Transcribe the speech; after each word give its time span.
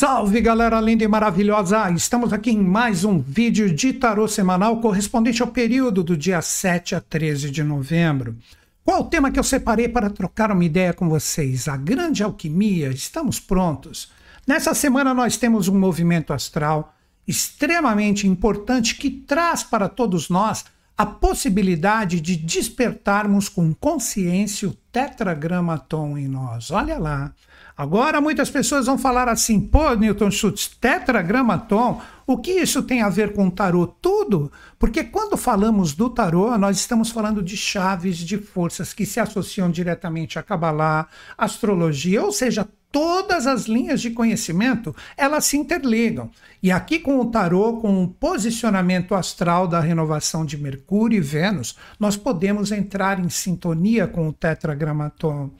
Salve 0.00 0.40
galera 0.40 0.80
linda 0.80 1.04
e 1.04 1.08
maravilhosa! 1.08 1.90
Estamos 1.90 2.32
aqui 2.32 2.52
em 2.52 2.62
mais 2.62 3.04
um 3.04 3.20
vídeo 3.20 3.70
de 3.70 3.92
tarô 3.92 4.26
semanal 4.26 4.80
correspondente 4.80 5.42
ao 5.42 5.48
período 5.48 6.02
do 6.02 6.16
dia 6.16 6.40
7 6.40 6.94
a 6.94 7.02
13 7.02 7.50
de 7.50 7.62
novembro. 7.62 8.34
Qual 8.82 9.02
o 9.02 9.04
tema 9.04 9.30
que 9.30 9.38
eu 9.38 9.44
separei 9.44 9.90
para 9.90 10.08
trocar 10.08 10.52
uma 10.52 10.64
ideia 10.64 10.94
com 10.94 11.06
vocês? 11.06 11.68
A 11.68 11.76
grande 11.76 12.22
alquimia. 12.22 12.88
Estamos 12.88 13.38
prontos. 13.38 14.10
Nessa 14.46 14.72
semana 14.72 15.12
nós 15.12 15.36
temos 15.36 15.68
um 15.68 15.78
movimento 15.78 16.32
astral 16.32 16.94
extremamente 17.28 18.26
importante 18.26 18.94
que 18.94 19.10
traz 19.10 19.62
para 19.62 19.86
todos 19.86 20.30
nós 20.30 20.64
a 20.96 21.04
possibilidade 21.04 22.22
de 22.22 22.36
despertarmos 22.36 23.50
com 23.50 23.74
consciência 23.74 24.66
o 24.66 24.74
tetragramaton 24.90 26.16
em 26.16 26.26
nós. 26.26 26.70
Olha 26.70 26.96
lá. 26.96 27.34
Agora 27.80 28.20
muitas 28.20 28.50
pessoas 28.50 28.84
vão 28.84 28.98
falar 28.98 29.26
assim: 29.26 29.58
pô, 29.58 29.94
Newton 29.94 30.30
Schultz, 30.30 30.68
tetragramaton, 30.68 31.98
o 32.26 32.36
que 32.36 32.50
isso 32.50 32.82
tem 32.82 33.00
a 33.00 33.08
ver 33.08 33.32
com 33.32 33.48
tarô? 33.48 33.86
Tudo, 33.86 34.52
porque 34.78 35.02
quando 35.02 35.34
falamos 35.34 35.94
do 35.94 36.10
tarô, 36.10 36.58
nós 36.58 36.76
estamos 36.76 37.08
falando 37.08 37.42
de 37.42 37.56
chaves 37.56 38.18
de 38.18 38.36
forças 38.36 38.92
que 38.92 39.06
se 39.06 39.18
associam 39.18 39.70
diretamente 39.70 40.38
a 40.38 40.42
Kabbalah, 40.42 41.08
astrologia, 41.38 42.22
ou 42.22 42.30
seja, 42.30 42.68
todas 42.92 43.46
as 43.46 43.66
linhas 43.66 44.00
de 44.00 44.10
conhecimento, 44.10 44.94
elas 45.16 45.44
se 45.44 45.56
interligam. 45.56 46.30
E 46.62 46.70
aqui 46.70 46.98
com 46.98 47.18
o 47.18 47.30
tarô, 47.30 47.78
com 47.78 48.04
o 48.04 48.08
posicionamento 48.08 49.14
astral 49.14 49.66
da 49.66 49.80
renovação 49.80 50.44
de 50.44 50.58
Mercúrio 50.58 51.16
e 51.16 51.20
Vênus, 51.20 51.76
nós 51.98 52.16
podemos 52.16 52.72
entrar 52.72 53.18
em 53.18 53.28
sintonia 53.28 54.06
com 54.06 54.28
o 54.28 54.32
tetragramaton. 54.32 55.50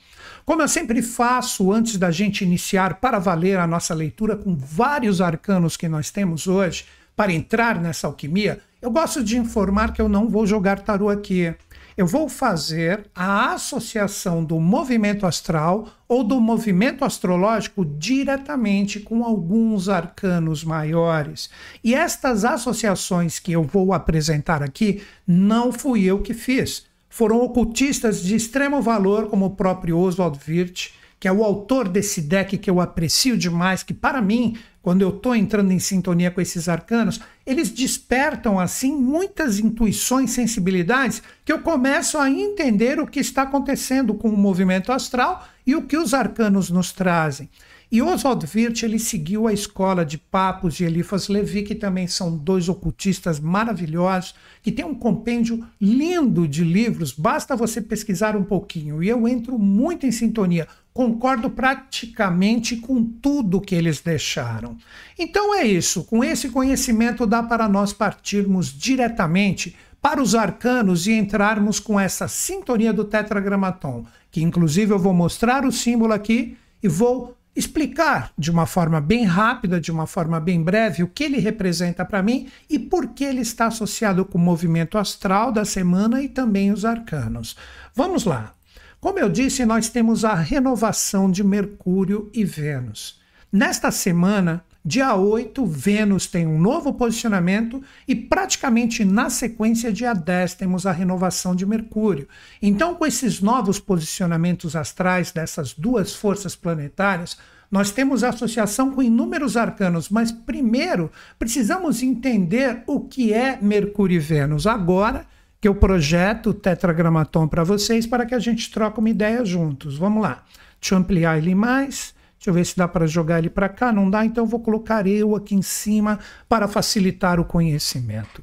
Como 0.45 0.63
eu 0.63 0.69
sempre 0.69 1.01
faço 1.03 1.73
antes 1.73 1.97
da 1.97 2.11
gente 2.11 2.45
iniciar 2.45 2.95
para 2.95 3.19
valer 3.19 3.59
a 3.59 3.67
nossa 3.67 3.95
leitura 3.95 4.37
com 4.37 4.57
vários 4.57 5.21
arcanos 5.21 5.77
que 5.77 5.89
nós 5.89 6.11
temos 6.11 6.47
hoje, 6.47 6.85
para 7.17 7.33
entrar 7.33 7.79
nessa 7.81 8.07
alquimia, 8.07 8.61
eu 8.81 8.91
gosto 8.91 9.23
de 9.23 9.37
informar 9.37 9.93
que 9.93 10.01
eu 10.01 10.09
não 10.09 10.29
vou 10.29 10.47
jogar 10.47 10.81
tarô 10.81 11.11
aqui 11.11 11.55
eu 11.97 12.07
vou 12.07 12.29
fazer 12.29 13.07
a 13.15 13.53
associação 13.53 14.45
do 14.45 14.59
movimento 14.61 15.27
astral 15.27 15.89
ou 16.09 16.25
do 16.25 16.41
movimento 16.41 17.05
astrológico 17.05 17.85
diretamente 17.85 19.01
com 19.01 19.25
alguns 19.25 19.89
arcanos 19.89 20.65
maiores. 20.65 21.51
E 21.83 21.95
estas 21.95 22.45
associações 22.45 23.39
que 23.39 23.53
eu 23.53 23.63
vou 23.63 23.93
apresentar 23.93 24.63
aqui 24.63 25.03
não 25.27 25.73
fui 25.73 26.05
eu 26.05 26.21
que 26.21 26.35
fiz. 26.35 26.85
Foram 27.09 27.41
ocultistas 27.43 28.23
de 28.23 28.37
extremo 28.37 28.81
valor, 28.81 29.29
como 29.29 29.47
o 29.47 29.51
próprio 29.51 29.99
Oswald 29.99 30.39
Wirth, 30.49 30.93
que 31.21 31.29
é 31.29 31.33
o 31.33 31.45
autor 31.45 31.87
desse 31.87 32.23
deck 32.23 32.57
que 32.57 32.71
eu 32.71 32.81
aprecio 32.81 33.37
demais, 33.37 33.83
que 33.83 33.93
para 33.93 34.23
mim, 34.23 34.57
quando 34.81 35.03
eu 35.03 35.11
estou 35.11 35.37
entrando 35.37 35.71
em 35.71 35.79
sintonia 35.79 36.31
com 36.31 36.41
esses 36.41 36.67
arcanos, 36.67 37.21
eles 37.47 37.69
despertam 37.69 38.59
assim 38.59 38.97
muitas 38.97 39.59
intuições, 39.59 40.31
sensibilidades, 40.31 41.23
que 41.45 41.53
eu 41.53 41.61
começo 41.61 42.17
a 42.17 42.31
entender 42.31 42.99
o 42.99 43.07
que 43.07 43.21
está 43.21 43.43
acontecendo 43.43 44.15
com 44.15 44.31
o 44.31 44.37
movimento 44.37 44.91
astral 44.91 45.47
e 45.67 45.77
o 45.77 45.83
que 45.83 45.99
os 45.99 46.15
arcanos 46.15 46.71
nos 46.71 46.91
trazem. 46.91 47.51
E 47.93 48.01
Oswald 48.01 48.47
Wirth 48.55 48.85
ele 48.85 49.01
seguiu 49.01 49.49
a 49.49 49.53
escola 49.53 50.05
de 50.05 50.17
Papos 50.17 50.79
e 50.79 50.85
Eliphas 50.85 51.27
Levi, 51.27 51.65
que 51.65 51.75
também 51.75 52.07
são 52.07 52.37
dois 52.37 52.69
ocultistas 52.69 53.41
maravilhosos, 53.41 54.33
que 54.63 54.71
tem 54.71 54.85
um 54.85 54.95
compêndio 54.95 55.67
lindo 55.81 56.47
de 56.47 56.63
livros, 56.63 57.13
basta 57.13 57.57
você 57.57 57.81
pesquisar 57.81 58.37
um 58.37 58.45
pouquinho. 58.45 59.03
E 59.03 59.09
eu 59.09 59.27
entro 59.27 59.59
muito 59.59 60.07
em 60.07 60.13
sintonia, 60.13 60.69
concordo 60.93 61.49
praticamente 61.51 62.77
com 62.77 63.05
tudo 63.05 63.61
que 63.61 63.75
eles 63.75 64.01
deixaram. 64.01 64.77
Então 65.19 65.55
é 65.55 65.65
isso, 65.65 66.05
com 66.05 66.23
esse 66.25 66.49
conhecimento 66.49 67.27
dá 67.27 67.43
para 67.43 67.69
nós 67.69 67.93
partirmos 67.93 68.67
diretamente 68.67 69.77
para 70.03 70.23
os 70.23 70.35
arcanos 70.35 71.07
e 71.07 71.13
entrarmos 71.13 71.79
com 71.79 72.01
essa 72.01 72.27
sintonia 72.27 72.93
do 72.93 73.05
tetragramaton, 73.05 74.05
que 74.31 74.43
inclusive 74.43 74.93
eu 74.93 74.99
vou 74.99 75.13
mostrar 75.13 75.65
o 75.65 75.73
símbolo 75.73 76.13
aqui 76.13 76.57
e 76.83 76.89
vou 76.89 77.37
explicar 77.55 78.33
de 78.39 78.51
uma 78.51 78.65
forma 78.65 79.01
bem 79.01 79.25
rápida, 79.25 79.81
de 79.81 79.91
uma 79.91 80.07
forma 80.07 80.41
bem 80.41 80.63
breve, 80.63 81.03
o 81.03 81.09
que 81.09 81.25
ele 81.25 81.39
representa 81.39 82.05
para 82.05 82.23
mim 82.23 82.49
e 82.69 82.79
por 82.79 83.09
que 83.09 83.25
ele 83.25 83.41
está 83.41 83.67
associado 83.67 84.25
com 84.25 84.39
o 84.39 84.41
movimento 84.41 84.97
astral 84.97 85.53
da 85.53 85.65
semana 85.65 86.23
e 86.23 86.29
também 86.29 86.73
os 86.73 86.85
arcanos. 86.85 87.57
Vamos 87.95 88.25
lá. 88.25 88.55
Como 89.01 89.19
eu 89.19 89.31
disse, 89.31 89.65
nós 89.65 89.89
temos 89.89 90.27
a 90.27 90.35
renovação 90.35 91.31
de 91.31 91.43
Mercúrio 91.43 92.31
e 92.35 92.45
Vênus. 92.45 93.19
Nesta 93.51 93.91
semana, 93.91 94.63
dia 94.85 95.15
8, 95.15 95.65
Vênus 95.65 96.27
tem 96.27 96.47
um 96.47 96.61
novo 96.61 96.93
posicionamento 96.93 97.83
e 98.07 98.15
praticamente 98.15 99.03
na 99.03 99.31
sequência, 99.31 99.91
dia 99.91 100.13
10, 100.13 100.53
temos 100.53 100.85
a 100.85 100.93
renovação 100.93 101.57
de 101.57 101.65
Mercúrio. 101.65 102.29
Então, 102.61 102.95
com 102.95 103.07
esses 103.07 103.41
novos 103.41 103.81
posicionamentos 103.81 104.77
astrais 104.77 105.33
dessas 105.33 105.73
duas 105.73 106.15
forças 106.15 106.55
planetárias, 106.55 107.39
nós 107.71 107.91
temos 107.91 108.23
associação 108.23 108.91
com 108.91 109.03
inúmeros 109.03 109.57
arcanos, 109.57 110.11
mas 110.11 110.31
primeiro 110.31 111.11
precisamos 111.39 112.03
entender 112.03 112.83
o 112.87 113.01
que 113.01 113.33
é 113.33 113.59
Mercúrio 113.63 114.17
e 114.17 114.19
Vênus. 114.19 114.67
Agora 114.67 115.25
que 115.61 115.69
eu 115.69 115.75
projeto 115.75 116.51
o 116.51 116.55
tetragramaton 116.55 117.47
para 117.47 117.63
vocês 117.63 118.07
para 118.07 118.25
que 118.25 118.35
a 118.35 118.39
gente 118.39 118.71
troque 118.71 118.99
uma 118.99 119.11
ideia 119.11 119.45
juntos. 119.45 119.99
Vamos 119.99 120.23
lá. 120.23 120.43
Deixa 120.81 120.95
eu 120.95 120.99
ampliar 120.99 121.37
ele 121.37 121.55
mais. 121.55 122.15
Deixa 122.39 122.49
eu 122.49 122.55
ver 122.55 122.65
se 122.65 122.75
dá 122.75 122.89
para 122.89 123.07
jogar 123.07 123.39
ele 123.39 123.51
para 123.51 123.69
cá. 123.69 123.93
Não 123.93 124.09
dá, 124.09 124.25
então 124.25 124.47
vou 124.47 124.61
colocar 124.61 125.07
eu 125.07 125.37
aqui 125.37 125.55
em 125.55 125.61
cima 125.61 126.19
para 126.49 126.67
facilitar 126.67 127.39
o 127.39 127.45
conhecimento. 127.45 128.43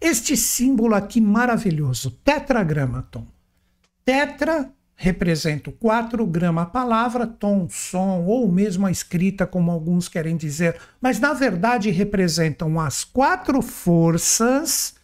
Este 0.00 0.36
símbolo 0.36 0.96
aqui 0.96 1.20
maravilhoso, 1.20 2.10
tetragramaton. 2.24 3.24
Tetra 4.04 4.68
representa 4.96 5.70
o 5.70 5.72
4 5.72 6.26
grama 6.26 6.62
a 6.62 6.66
palavra, 6.66 7.26
tom, 7.26 7.68
som 7.70 8.24
ou 8.24 8.50
mesmo 8.50 8.86
a 8.86 8.90
escrita, 8.90 9.46
como 9.46 9.70
alguns 9.70 10.08
querem 10.08 10.36
dizer, 10.36 10.76
mas 11.00 11.20
na 11.20 11.32
verdade 11.32 11.90
representam 11.90 12.80
as 12.80 13.04
quatro 13.04 13.62
forças 13.62 14.95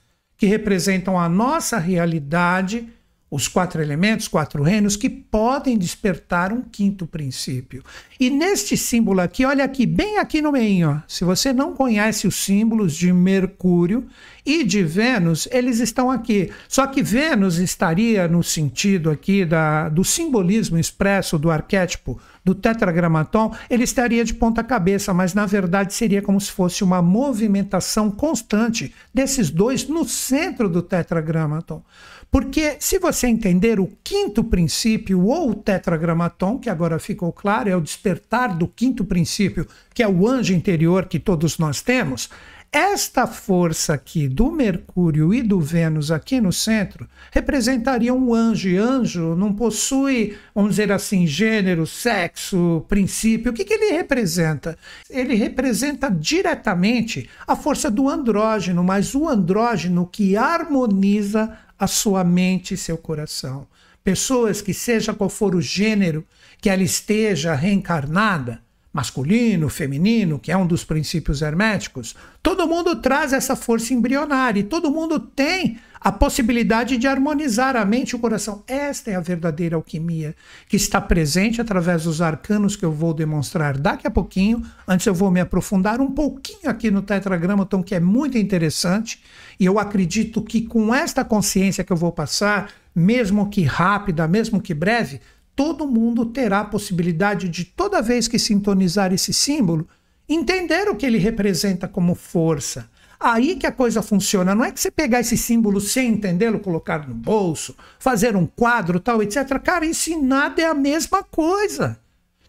que 0.42 0.46
representam 0.46 1.16
a 1.16 1.28
nossa 1.28 1.78
realidade 1.78 2.88
os 3.30 3.46
quatro 3.46 3.80
elementos, 3.80 4.26
quatro 4.26 4.60
reinos, 4.60 4.96
que 4.96 5.08
podem 5.08 5.78
despertar 5.78 6.52
um 6.52 6.60
quinto 6.60 7.06
princípio. 7.06 7.82
E 8.18 8.28
neste 8.28 8.76
símbolo 8.76 9.20
aqui, 9.20 9.44
olha 9.44 9.64
aqui, 9.64 9.86
bem 9.86 10.18
aqui 10.18 10.42
no 10.42 10.50
meio, 10.50 10.90
ó, 10.90 10.96
se 11.06 11.24
você 11.24 11.52
não 11.52 11.74
conhece 11.74 12.26
os 12.26 12.34
símbolos 12.34 12.94
de 12.94 13.10
Mercúrio 13.12 14.06
e 14.44 14.64
de 14.64 14.82
Vênus, 14.82 15.46
eles 15.52 15.78
estão 15.78 16.10
aqui. 16.10 16.50
Só 16.68 16.88
que 16.88 17.04
Vênus 17.04 17.58
estaria 17.58 18.26
no 18.26 18.42
sentido 18.42 19.10
aqui 19.10 19.44
da, 19.44 19.88
do 19.88 20.04
simbolismo 20.04 20.76
expresso 20.76 21.38
do 21.38 21.52
arquétipo 21.52 22.20
do 22.44 22.54
tetragramaton, 22.54 23.54
ele 23.70 23.84
estaria 23.84 24.24
de 24.24 24.34
ponta 24.34 24.64
cabeça, 24.64 25.14
mas 25.14 25.32
na 25.32 25.46
verdade 25.46 25.94
seria 25.94 26.20
como 26.20 26.40
se 26.40 26.50
fosse 26.50 26.82
uma 26.82 27.00
movimentação 27.00 28.10
constante 28.10 28.92
desses 29.14 29.50
dois 29.50 29.86
no 29.86 30.04
centro 30.04 30.68
do 30.68 30.82
tetragramaton. 30.82 31.82
Porque 32.30 32.76
se 32.80 32.98
você 32.98 33.26
entender 33.26 33.78
o 33.78 33.90
quinto 34.02 34.42
princípio 34.42 35.26
ou 35.26 35.50
o 35.50 35.54
tetragramaton, 35.54 36.58
que 36.58 36.70
agora 36.70 36.98
ficou 36.98 37.30
claro, 37.30 37.68
é 37.68 37.76
o 37.76 37.80
despertar 37.80 38.56
do 38.56 38.66
quinto 38.66 39.04
princípio, 39.04 39.68
que 39.92 40.02
é 40.02 40.08
o 40.08 40.26
anjo 40.26 40.54
interior 40.54 41.04
que 41.06 41.18
todos 41.18 41.58
nós 41.58 41.82
temos, 41.82 42.30
esta 42.72 43.26
força 43.26 43.92
aqui 43.92 44.26
do 44.26 44.50
Mercúrio 44.50 45.34
e 45.34 45.42
do 45.42 45.60
Vênus 45.60 46.10
aqui 46.10 46.40
no 46.40 46.50
centro 46.50 47.06
representaria 47.30 48.14
um 48.14 48.32
anjo. 48.32 48.66
E 48.66 48.78
anjo 48.78 49.36
não 49.36 49.52
possui, 49.52 50.38
vamos 50.54 50.70
dizer 50.70 50.90
assim, 50.90 51.26
gênero, 51.26 51.86
sexo, 51.86 52.82
princípio. 52.88 53.52
O 53.52 53.54
que, 53.54 53.66
que 53.66 53.74
ele 53.74 53.92
representa? 53.92 54.78
Ele 55.10 55.34
representa 55.34 56.10
diretamente 56.10 57.28
a 57.46 57.54
força 57.54 57.90
do 57.90 58.08
andrógeno, 58.08 58.82
mas 58.82 59.14
o 59.14 59.28
andrógeno 59.28 60.06
que 60.06 60.34
harmoniza 60.34 61.54
a 61.78 61.86
sua 61.86 62.24
mente 62.24 62.72
e 62.72 62.78
seu 62.78 62.96
coração. 62.96 63.66
Pessoas 64.02 64.62
que, 64.62 64.72
seja 64.72 65.12
qual 65.12 65.28
for 65.28 65.54
o 65.54 65.60
gênero 65.60 66.24
que 66.58 66.70
ela 66.70 66.82
esteja 66.82 67.54
reencarnada, 67.54 68.61
masculino, 68.92 69.68
feminino, 69.68 70.38
que 70.38 70.52
é 70.52 70.56
um 70.56 70.66
dos 70.66 70.84
princípios 70.84 71.40
herméticos, 71.40 72.14
todo 72.42 72.68
mundo 72.68 72.96
traz 72.96 73.32
essa 73.32 73.56
força 73.56 73.94
embrionária 73.94 74.60
e 74.60 74.64
todo 74.64 74.90
mundo 74.90 75.18
tem 75.18 75.78
a 76.04 76.10
possibilidade 76.10 76.96
de 76.96 77.06
harmonizar 77.06 77.76
a 77.76 77.84
mente 77.84 78.10
e 78.10 78.16
o 78.16 78.18
coração. 78.18 78.64
Esta 78.66 79.12
é 79.12 79.14
a 79.14 79.20
verdadeira 79.20 79.76
alquimia 79.76 80.34
que 80.68 80.76
está 80.76 81.00
presente 81.00 81.60
através 81.60 82.04
dos 82.04 82.20
arcanos 82.20 82.74
que 82.74 82.84
eu 82.84 82.92
vou 82.92 83.14
demonstrar 83.14 83.78
daqui 83.78 84.06
a 84.06 84.10
pouquinho. 84.10 84.62
Antes 84.86 85.06
eu 85.06 85.14
vou 85.14 85.30
me 85.30 85.40
aprofundar 85.40 86.00
um 86.00 86.10
pouquinho 86.10 86.68
aqui 86.68 86.90
no 86.90 87.02
tetragramaton, 87.02 87.82
que 87.82 87.94
é 87.94 88.00
muito 88.00 88.36
interessante, 88.36 89.22
e 89.58 89.64
eu 89.64 89.78
acredito 89.78 90.42
que 90.42 90.62
com 90.62 90.92
esta 90.92 91.24
consciência 91.24 91.84
que 91.84 91.92
eu 91.92 91.96
vou 91.96 92.10
passar, 92.10 92.70
mesmo 92.94 93.48
que 93.48 93.62
rápida, 93.62 94.26
mesmo 94.26 94.60
que 94.60 94.74
breve, 94.74 95.20
todo 95.54 95.86
mundo 95.86 96.26
terá 96.26 96.60
a 96.60 96.64
possibilidade 96.64 97.48
de, 97.48 97.64
toda 97.64 98.02
vez 98.02 98.28
que 98.28 98.38
sintonizar 98.38 99.12
esse 99.12 99.32
símbolo, 99.32 99.86
entender 100.28 100.88
o 100.88 100.96
que 100.96 101.06
ele 101.06 101.18
representa 101.18 101.86
como 101.86 102.14
força. 102.14 102.88
Aí 103.18 103.54
que 103.54 103.66
a 103.66 103.72
coisa 103.72 104.02
funciona. 104.02 104.54
Não 104.54 104.64
é 104.64 104.72
que 104.72 104.80
você 104.80 104.90
pegar 104.90 105.20
esse 105.20 105.36
símbolo 105.36 105.80
sem 105.80 106.08
entendê-lo, 106.08 106.58
colocar 106.58 107.06
no 107.06 107.14
bolso, 107.14 107.76
fazer 107.98 108.34
um 108.34 108.46
quadro, 108.46 108.98
tal, 108.98 109.22
etc. 109.22 109.60
Cara, 109.62 109.86
ensinado 109.86 110.60
é 110.60 110.66
a 110.66 110.74
mesma 110.74 111.22
coisa. 111.22 111.96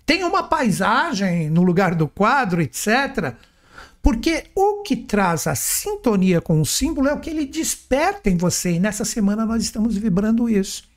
Tem 0.05 0.23
uma 0.23 0.43
paisagem 0.43 1.49
no 1.49 1.61
lugar 1.61 1.93
do 1.93 2.07
quadro, 2.07 2.59
etc. 2.61 3.35
Porque 4.01 4.45
o 4.55 4.81
que 4.81 4.95
traz 4.95 5.45
a 5.45 5.53
sintonia 5.53 6.41
com 6.41 6.59
o 6.59 6.65
símbolo 6.65 7.07
é 7.07 7.13
o 7.13 7.19
que 7.19 7.29
ele 7.29 7.45
desperta 7.45 8.29
em 8.29 8.35
você. 8.35 8.71
E 8.71 8.79
nessa 8.79 9.05
semana 9.05 9.45
nós 9.45 9.61
estamos 9.61 9.95
vibrando 9.95 10.49
isso. 10.49 10.91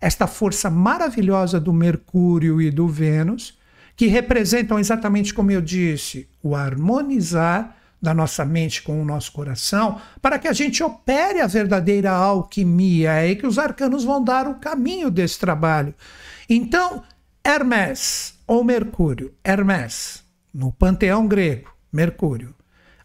Esta 0.00 0.26
força 0.26 0.70
maravilhosa 0.70 1.60
do 1.60 1.72
Mercúrio 1.72 2.60
e 2.60 2.70
do 2.70 2.88
Vênus, 2.88 3.58
que 3.94 4.06
representam 4.06 4.78
exatamente 4.78 5.34
como 5.34 5.50
eu 5.50 5.60
disse, 5.60 6.28
o 6.42 6.56
harmonizar 6.56 7.76
da 8.00 8.14
nossa 8.14 8.44
mente 8.44 8.82
com 8.82 9.00
o 9.00 9.04
nosso 9.04 9.30
coração, 9.30 10.00
para 10.22 10.38
que 10.38 10.48
a 10.48 10.52
gente 10.54 10.82
opere 10.82 11.40
a 11.40 11.46
verdadeira 11.46 12.10
alquimia. 12.10 13.10
É 13.10 13.18
aí 13.20 13.36
que 13.36 13.46
os 13.46 13.58
arcanos 13.58 14.04
vão 14.04 14.24
dar 14.24 14.48
o 14.48 14.54
caminho 14.54 15.10
desse 15.10 15.38
trabalho. 15.38 15.94
Então, 16.48 17.02
Hermes 17.44 18.34
ou 18.46 18.64
Mercúrio, 18.64 19.34
Hermes, 19.44 20.24
no 20.52 20.72
panteão 20.72 21.26
grego, 21.26 21.70
Mercúrio. 21.92 22.54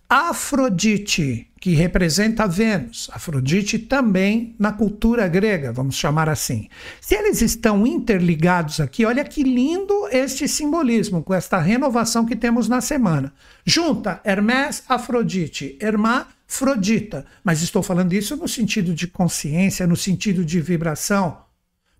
Afrodite, 0.08 1.48
que 1.60 1.74
representa 1.74 2.48
Vênus, 2.48 3.10
Afrodite 3.12 3.80
também 3.80 4.56
na 4.60 4.72
cultura 4.72 5.28
grega, 5.28 5.74
vamos 5.74 5.96
chamar 5.96 6.30
assim. 6.30 6.70
Se 7.02 7.16
eles 7.16 7.42
estão 7.42 7.88
interligados 7.88 8.80
aqui, 8.80 9.04
olha 9.04 9.24
que 9.24 9.42
lindo 9.42 10.08
este 10.12 10.48
simbolismo 10.48 11.24
com 11.24 11.34
esta 11.34 11.58
renovação 11.58 12.24
que 12.24 12.36
temos 12.36 12.70
na 12.70 12.82
semana. 12.82 13.34
Junta 13.66 14.22
Hermes, 14.24 14.84
Afrodite, 14.88 15.76
Hermá, 15.82 16.28
Afrodita. 16.48 17.26
Mas 17.44 17.64
estou 17.64 17.82
falando 17.82 18.14
isso 18.14 18.36
no 18.36 18.48
sentido 18.48 18.94
de 18.94 19.08
consciência, 19.08 19.88
no 19.88 19.96
sentido 19.96 20.46
de 20.46 20.62
vibração. 20.62 21.40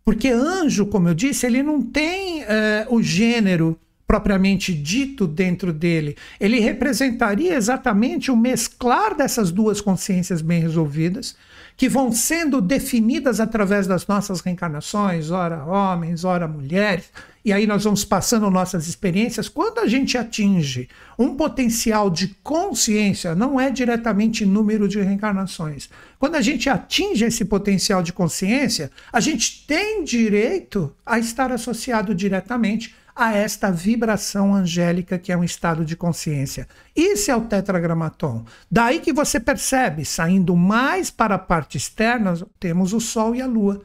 Porque 0.04 0.30
anjo, 0.30 0.86
como 0.86 1.10
eu 1.10 1.16
disse, 1.16 1.48
ele 1.48 1.64
não 1.64 1.82
tem 1.82 2.44
uh, 2.44 2.46
o 2.90 3.02
gênero 3.02 3.80
propriamente 4.08 4.74
dito 4.74 5.26
dentro 5.26 5.74
dele, 5.74 6.16
ele 6.40 6.60
representaria 6.60 7.56
exatamente 7.56 8.30
o 8.30 8.38
mesclar 8.38 9.16
dessas 9.16 9.52
duas 9.52 9.82
consciências 9.82 10.42
bem 10.42 10.62
resolvidas, 10.62 11.36
que 11.76 11.90
vão 11.90 12.12
sendo 12.12 12.62
definidas 12.62 13.40
através 13.40 13.88
das 13.88 14.08
nossas 14.08 14.42
reencarnações, 14.42 15.32
ora 15.32 15.66
homens, 15.66 16.24
ora 16.24 16.48
mulheres, 16.48 17.06
e 17.44 17.54
aí 17.54 17.68
nós 17.68 17.84
vamos 17.84 18.04
passando 18.04 18.50
nossas 18.50 18.88
experiências. 18.88 19.48
Quando 19.48 19.80
a 19.80 19.88
gente 19.88 20.18
atinge 20.18 20.90
um 21.18 21.36
potencial 21.36 22.10
de 22.10 22.30
consciência, 22.42 23.36
não 23.36 23.60
é 23.60 23.70
diretamente 23.70 24.46
número 24.46 24.88
de 24.88 25.00
reencarnações. 25.00 25.90
Quando 26.18 26.36
a 26.36 26.42
gente 26.42 26.70
atinge 26.70 27.26
esse 27.26 27.46
potencial 27.46 28.02
de 28.02 28.14
consciência, 28.14 28.90
a 29.14 29.20
gente 29.20 29.64
tem 29.68 30.04
direito 30.04 30.92
a 31.06 31.20
estar 31.20 31.52
associado 31.52 32.16
diretamente 32.16 32.96
a 33.16 33.34
esta 33.34 33.72
vibração 33.72 34.54
angélica 34.54 35.18
que 35.18 35.32
é 35.32 35.38
um 35.38 35.44
estado 35.44 35.86
de 35.86 35.96
consciência. 35.96 36.68
Isso 36.94 37.32
é 37.32 37.36
o 37.36 37.42
tetragramaton. 37.42 38.44
Daí 38.70 39.00
que 39.00 39.14
você 39.14 39.40
percebe, 39.40 40.04
saindo 40.04 40.56
mais 40.56 41.10
para 41.10 41.36
a 41.36 41.40
parte 41.40 41.78
externa, 41.78 42.34
temos 42.60 42.92
o 42.92 43.00
Sol 43.00 43.34
e 43.34 43.42
a 43.42 43.48
Lua. 43.48 43.82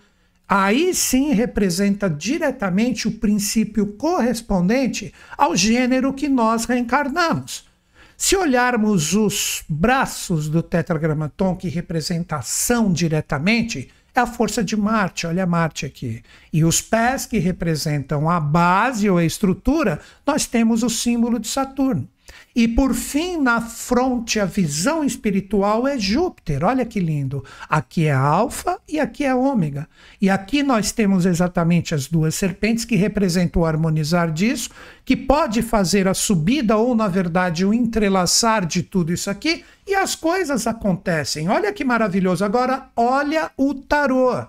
Aí 0.48 0.92
sim 0.92 1.32
representa 1.32 2.10
diretamente 2.10 3.06
o 3.06 3.12
princípio 3.12 3.86
correspondente 3.92 5.14
ao 5.38 5.54
gênero 5.54 6.12
que 6.12 6.28
nós 6.28 6.64
reencarnamos. 6.64 7.70
Se 8.16 8.36
olharmos 8.36 9.14
os 9.14 9.62
braços 9.68 10.48
do 10.48 10.62
tetragramaton, 10.62 11.56
que 11.56 11.68
representa 11.68 12.36
ação 12.36 12.92
diretamente, 12.92 13.88
a 14.20 14.26
força 14.26 14.62
de 14.62 14.76
Marte, 14.76 15.26
olha 15.26 15.46
Marte 15.46 15.86
aqui. 15.86 16.22
E 16.52 16.64
os 16.64 16.80
pés 16.80 17.26
que 17.26 17.38
representam 17.38 18.28
a 18.28 18.38
base 18.38 19.08
ou 19.08 19.18
a 19.18 19.24
estrutura, 19.24 20.00
nós 20.26 20.46
temos 20.46 20.82
o 20.82 20.90
símbolo 20.90 21.38
de 21.38 21.48
Saturno. 21.48 22.08
E 22.54 22.66
por 22.66 22.94
fim, 22.94 23.36
na 23.36 23.60
fronte, 23.60 24.40
a 24.40 24.44
visão 24.44 25.04
espiritual 25.04 25.86
é 25.86 25.96
Júpiter. 25.98 26.64
Olha 26.64 26.84
que 26.84 26.98
lindo. 26.98 27.44
Aqui 27.68 28.06
é 28.06 28.12
Alfa 28.12 28.78
e 28.88 28.98
aqui 28.98 29.24
é 29.24 29.34
Ômega. 29.34 29.88
E 30.20 30.28
aqui 30.28 30.62
nós 30.62 30.90
temos 30.90 31.26
exatamente 31.26 31.94
as 31.94 32.08
duas 32.08 32.34
serpentes 32.34 32.84
que 32.84 32.96
representam 32.96 33.62
o 33.62 33.64
harmonizar 33.64 34.32
disso, 34.32 34.70
que 35.04 35.16
pode 35.16 35.62
fazer 35.62 36.08
a 36.08 36.14
subida 36.14 36.76
ou, 36.76 36.94
na 36.94 37.06
verdade, 37.06 37.64
o 37.64 37.72
entrelaçar 37.72 38.66
de 38.66 38.82
tudo 38.82 39.12
isso 39.12 39.30
aqui 39.30 39.64
e 39.86 39.94
as 39.94 40.16
coisas 40.16 40.66
acontecem. 40.66 41.48
Olha 41.48 41.72
que 41.72 41.84
maravilhoso. 41.84 42.44
Agora, 42.44 42.88
olha 42.96 43.50
o 43.56 43.74
tarô. 43.74 44.44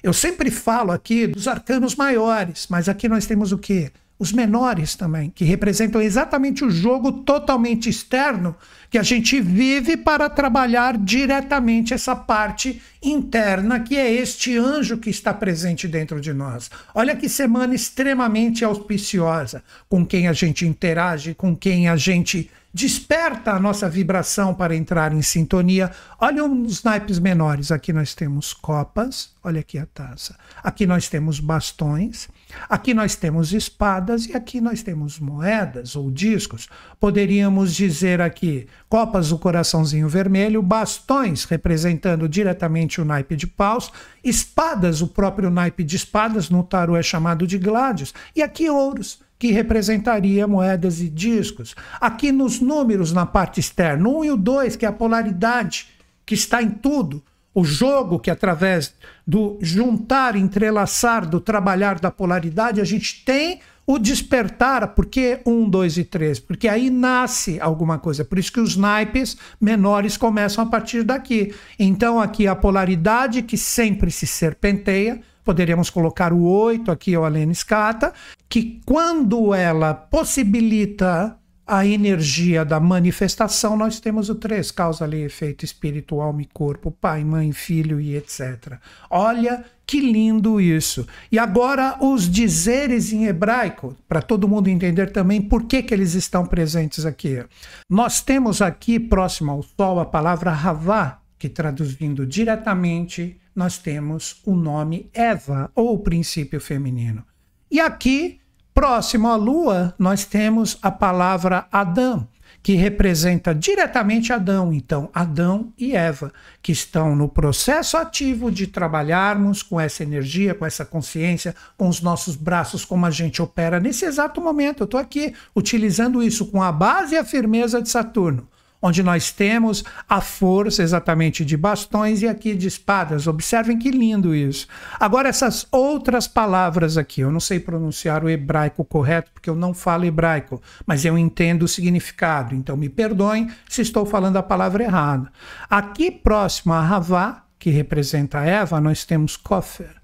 Eu 0.00 0.12
sempre 0.12 0.50
falo 0.50 0.92
aqui 0.92 1.26
dos 1.26 1.46
arcanos 1.46 1.94
maiores, 1.94 2.66
mas 2.68 2.88
aqui 2.88 3.08
nós 3.08 3.26
temos 3.26 3.52
o 3.52 3.58
quê? 3.58 3.90
Os 4.22 4.32
menores 4.32 4.94
também, 4.94 5.30
que 5.30 5.44
representam 5.44 6.00
exatamente 6.00 6.64
o 6.64 6.70
jogo 6.70 7.10
totalmente 7.10 7.90
externo 7.90 8.54
que 8.88 8.96
a 8.96 9.02
gente 9.02 9.40
vive 9.40 9.96
para 9.96 10.30
trabalhar 10.30 10.96
diretamente 10.96 11.92
essa 11.92 12.14
parte 12.14 12.80
interna, 13.02 13.80
que 13.80 13.96
é 13.96 14.12
este 14.12 14.56
anjo 14.56 14.96
que 14.98 15.10
está 15.10 15.34
presente 15.34 15.88
dentro 15.88 16.20
de 16.20 16.32
nós. 16.32 16.70
Olha 16.94 17.16
que 17.16 17.28
semana 17.28 17.74
extremamente 17.74 18.64
auspiciosa, 18.64 19.64
com 19.88 20.06
quem 20.06 20.28
a 20.28 20.32
gente 20.32 20.64
interage, 20.64 21.34
com 21.34 21.56
quem 21.56 21.88
a 21.88 21.96
gente 21.96 22.48
desperta 22.72 23.52
a 23.52 23.60
nossa 23.60 23.88
vibração 23.88 24.54
para 24.54 24.74
entrar 24.74 25.12
em 25.12 25.20
sintonia. 25.20 25.90
Olha 26.18 26.44
os 26.44 26.82
naipes 26.82 27.18
menores. 27.18 27.70
Aqui 27.70 27.92
nós 27.92 28.14
temos 28.14 28.54
copas, 28.54 29.30
olha 29.44 29.60
aqui 29.60 29.78
a 29.78 29.84
taça. 29.84 30.36
Aqui 30.62 30.86
nós 30.86 31.08
temos 31.08 31.38
bastões, 31.38 32.28
aqui 32.68 32.94
nós 32.94 33.14
temos 33.14 33.52
espadas 33.52 34.26
e 34.26 34.34
aqui 34.34 34.60
nós 34.60 34.82
temos 34.82 35.18
moedas 35.18 35.94
ou 35.94 36.10
discos. 36.10 36.68
Poderíamos 36.98 37.74
dizer 37.74 38.20
aqui 38.20 38.66
copas 38.88 39.32
o 39.32 39.38
coraçãozinho 39.38 40.08
vermelho, 40.08 40.62
bastões 40.62 41.44
representando 41.44 42.28
diretamente 42.28 43.00
o 43.00 43.04
naipe 43.04 43.36
de 43.36 43.46
paus, 43.46 43.92
espadas 44.24 45.02
o 45.02 45.08
próprio 45.08 45.50
naipe 45.50 45.84
de 45.84 45.96
espadas, 45.96 46.48
no 46.48 46.62
tarô 46.62 46.96
é 46.96 47.02
chamado 47.02 47.46
de 47.46 47.58
gládios, 47.58 48.14
e 48.34 48.42
aqui 48.42 48.70
ouros 48.70 49.20
que 49.42 49.50
representaria 49.50 50.46
moedas 50.46 51.00
e 51.00 51.08
discos. 51.08 51.74
Aqui 52.00 52.30
nos 52.30 52.60
números 52.60 53.12
na 53.12 53.26
parte 53.26 53.58
externa, 53.58 54.08
1 54.08 54.16
um 54.16 54.24
e 54.24 54.30
o 54.30 54.36
2, 54.36 54.76
que 54.76 54.86
é 54.86 54.88
a 54.88 54.92
polaridade 54.92 55.88
que 56.24 56.32
está 56.32 56.62
em 56.62 56.70
tudo. 56.70 57.20
O 57.52 57.64
jogo 57.64 58.20
que 58.20 58.30
através 58.30 58.94
do 59.26 59.58
juntar, 59.60 60.36
entrelaçar, 60.36 61.28
do 61.28 61.40
trabalhar 61.40 61.98
da 61.98 62.08
polaridade, 62.08 62.80
a 62.80 62.84
gente 62.84 63.24
tem 63.24 63.58
o 63.84 63.98
despertar, 63.98 64.94
porque 64.94 65.40
um, 65.44 65.68
dois 65.68 65.98
e 65.98 66.04
três, 66.04 66.38
porque 66.38 66.68
aí 66.68 66.88
nasce 66.88 67.58
alguma 67.58 67.98
coisa. 67.98 68.24
Por 68.24 68.38
isso 68.38 68.52
que 68.52 68.60
os 68.60 68.76
naipes 68.76 69.36
menores 69.60 70.16
começam 70.16 70.62
a 70.62 70.68
partir 70.68 71.02
daqui. 71.02 71.52
Então 71.76 72.20
aqui 72.20 72.46
a 72.46 72.54
polaridade 72.54 73.42
que 73.42 73.58
sempre 73.58 74.08
se 74.12 74.24
serpenteia, 74.24 75.20
Poderíamos 75.44 75.90
colocar 75.90 76.32
o 76.32 76.44
8 76.44 76.90
aqui, 76.90 77.16
o 77.16 77.24
Alene 77.24 77.54
Scata, 77.54 78.12
que 78.48 78.80
quando 78.84 79.54
ela 79.54 79.94
possibilita 79.94 81.38
a 81.66 81.86
energia 81.86 82.64
da 82.64 82.80
manifestação, 82.80 83.76
nós 83.76 84.00
temos 84.00 84.28
o 84.28 84.34
3, 84.34 84.70
causa, 84.72 85.06
lei, 85.06 85.24
efeito, 85.24 85.64
espírito, 85.64 86.20
alma 86.20 86.42
e 86.42 86.46
corpo, 86.46 86.90
pai, 86.90 87.24
mãe, 87.24 87.52
filho 87.52 88.00
e 88.00 88.16
etc. 88.16 88.74
Olha 89.08 89.64
que 89.86 90.00
lindo 90.00 90.60
isso. 90.60 91.06
E 91.30 91.38
agora 91.38 91.96
os 92.00 92.30
dizeres 92.30 93.12
em 93.12 93.26
hebraico, 93.26 93.96
para 94.08 94.20
todo 94.20 94.48
mundo 94.48 94.68
entender 94.68 95.12
também 95.12 95.40
por 95.40 95.64
que, 95.64 95.82
que 95.82 95.94
eles 95.94 96.14
estão 96.14 96.44
presentes 96.44 97.06
aqui. 97.06 97.44
Nós 97.88 98.20
temos 98.20 98.60
aqui, 98.60 98.98
próximo 98.98 99.52
ao 99.52 99.62
sol, 99.62 100.00
a 100.00 100.04
palavra 100.04 100.50
Havá, 100.50 101.20
que 101.38 101.48
traduzindo 101.48 102.26
diretamente 102.26 103.38
nós 103.54 103.78
temos 103.78 104.40
o 104.44 104.54
nome 104.54 105.10
Eva, 105.12 105.70
ou 105.74 105.98
princípio 105.98 106.60
feminino. 106.60 107.24
E 107.70 107.80
aqui, 107.80 108.40
próximo 108.74 109.28
à 109.28 109.36
Lua, 109.36 109.94
nós 109.98 110.24
temos 110.24 110.78
a 110.82 110.90
palavra 110.90 111.66
Adão, 111.70 112.28
que 112.62 112.74
representa 112.74 113.54
diretamente 113.54 114.32
Adão. 114.32 114.72
Então, 114.72 115.10
Adão 115.12 115.72
e 115.76 115.96
Eva, 115.96 116.32
que 116.62 116.70
estão 116.70 117.16
no 117.16 117.28
processo 117.28 117.96
ativo 117.96 118.50
de 118.50 118.66
trabalharmos 118.66 119.62
com 119.62 119.80
essa 119.80 120.02
energia, 120.02 120.54
com 120.54 120.64
essa 120.64 120.84
consciência, 120.84 121.54
com 121.76 121.88
os 121.88 122.00
nossos 122.00 122.36
braços, 122.36 122.84
como 122.84 123.04
a 123.04 123.10
gente 123.10 123.42
opera 123.42 123.80
nesse 123.80 124.04
exato 124.04 124.40
momento. 124.40 124.82
Eu 124.82 124.84
estou 124.84 125.00
aqui 125.00 125.34
utilizando 125.56 126.22
isso 126.22 126.46
com 126.46 126.62
a 126.62 126.70
base 126.70 127.14
e 127.14 127.18
a 127.18 127.24
firmeza 127.24 127.82
de 127.82 127.88
Saturno 127.88 128.48
onde 128.82 129.02
nós 129.02 129.30
temos 129.30 129.84
a 130.08 130.20
força 130.20 130.82
exatamente 130.82 131.44
de 131.44 131.56
bastões 131.56 132.20
e 132.20 132.28
aqui 132.28 132.54
de 132.54 132.66
espadas. 132.66 133.28
Observem 133.28 133.78
que 133.78 133.90
lindo 133.90 134.34
isso. 134.34 134.66
Agora, 134.98 135.28
essas 135.28 135.66
outras 135.70 136.26
palavras 136.26 136.98
aqui, 136.98 137.20
eu 137.20 137.30
não 137.30 137.40
sei 137.40 137.60
pronunciar 137.60 138.24
o 138.24 138.28
hebraico 138.28 138.84
correto 138.84 139.30
porque 139.32 139.48
eu 139.48 139.54
não 139.54 139.72
falo 139.72 140.04
hebraico, 140.04 140.60
mas 140.84 141.04
eu 141.04 141.16
entendo 141.16 141.62
o 141.62 141.68
significado, 141.68 142.54
então 142.54 142.76
me 142.76 142.88
perdoem 142.88 143.48
se 143.68 143.82
estou 143.82 144.04
falando 144.04 144.36
a 144.36 144.42
palavra 144.42 144.82
errada. 144.82 145.30
Aqui 145.70 146.10
próximo 146.10 146.72
a 146.72 146.80
Havá, 146.80 147.44
que 147.58 147.70
representa 147.70 148.40
Eva, 148.40 148.80
nós 148.80 149.04
temos 149.04 149.36
Kofer, 149.36 149.94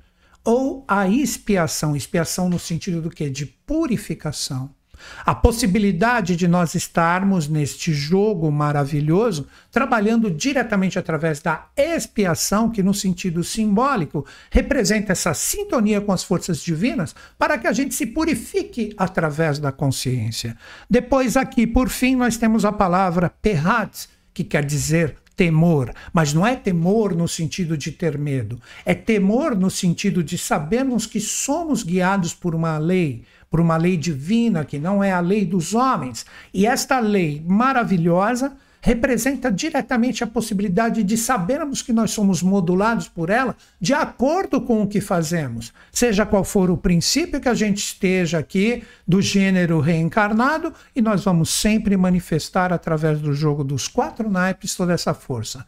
ou 0.45 0.85
a 0.87 1.09
expiação, 1.09 1.97
expiação 1.97 2.49
no 2.49 2.59
sentido 2.59 3.03
do 3.03 3.11
que? 3.11 3.29
De 3.29 3.45
purificação. 3.45 4.78
A 5.25 5.35
possibilidade 5.35 6.37
de 6.37 6.49
nós 6.49 6.75
estarmos 6.75 7.49
neste 7.49 7.93
jogo 7.93 8.51
maravilhoso, 8.51 9.47
trabalhando 9.71 10.31
diretamente 10.31 10.99
através 10.99 11.41
da 11.41 11.67
expiação, 11.77 12.71
que 12.71 12.83
no 12.83 12.95
sentido 12.95 13.43
simbólico 13.45 14.27
representa 14.51 15.13
essa 15.13 15.35
sintonia 15.35 16.01
com 16.01 16.13
as 16.13 16.25
forças 16.25 16.63
divinas, 16.63 17.15
para 17.39 17.59
que 17.59 17.67
a 17.67 17.73
gente 17.73 17.95
se 17.95 18.07
purifique 18.07 18.95
através 18.97 19.59
da 19.59 19.73
consciência. 19.73 20.57
Depois, 20.89 21.37
aqui, 21.37 21.67
por 21.67 21.89
fim, 21.89 22.17
nós 22.17 22.37
temos 22.37 22.65
a 22.65 22.73
palavra 22.73 23.31
perhat, 23.43 24.09
que 24.33 24.45
quer 24.45 24.65
dizer 24.65 25.17
temor, 25.39 25.95
mas 26.13 26.35
não 26.35 26.45
é 26.45 26.57
temor 26.57 27.15
no 27.15 27.29
sentido 27.29 27.79
de 27.79 27.93
ter 27.93 28.19
medo, 28.19 28.61
é 28.85 28.93
temor 28.93 29.55
no 29.55 29.71
sentido 29.71 30.21
de 30.21 30.37
sabermos 30.37 31.07
que 31.07 31.21
somos 31.21 31.85
guiados 31.85 32.35
por 32.35 32.57
uma 32.57 32.77
lei, 32.77 33.23
por 33.51 33.61
uma 33.61 33.77
lei 33.77 33.97
divina 33.97 34.65
que 34.65 34.79
não 34.79 35.03
é 35.03 35.13
a 35.13 35.21
lei 35.21 35.45
dos 35.45 35.75
homens. 35.75 36.25
E 36.53 36.67
esta 36.67 36.99
lei 37.01 37.43
maravilhosa 37.47 38.57
representa 38.81 39.51
diretamente 39.51 40.23
a 40.23 40.27
possibilidade 40.27 41.03
de 41.03 41.17
sabermos 41.17 41.83
que 41.83 41.93
nós 41.93 42.11
somos 42.11 42.43
modulados 42.43 43.09
por 43.09 43.29
ela 43.29 43.57
de 43.81 43.93
acordo 43.93 44.61
com 44.61 44.83
o 44.83 44.87
que 44.87 45.01
fazemos, 45.01 45.73
seja 45.91 46.25
qual 46.25 46.45
for 46.45 46.71
o 46.71 46.77
princípio 46.77 47.41
que 47.41 47.49
a 47.49 47.55
gente 47.55 47.79
esteja 47.79 48.39
aqui 48.39 48.83
do 49.07 49.21
gênero 49.21 49.81
reencarnado, 49.81 50.73
e 50.95 51.03
nós 51.03 51.25
vamos 51.25 51.51
sempre 51.51 51.97
manifestar 51.97 52.73
através 52.73 53.21
do 53.21 53.33
jogo 53.33 53.65
dos 53.65 53.89
quatro 53.89 54.31
naipes 54.31 54.75
toda 54.75 54.93
essa 54.93 55.13
força. 55.13 55.67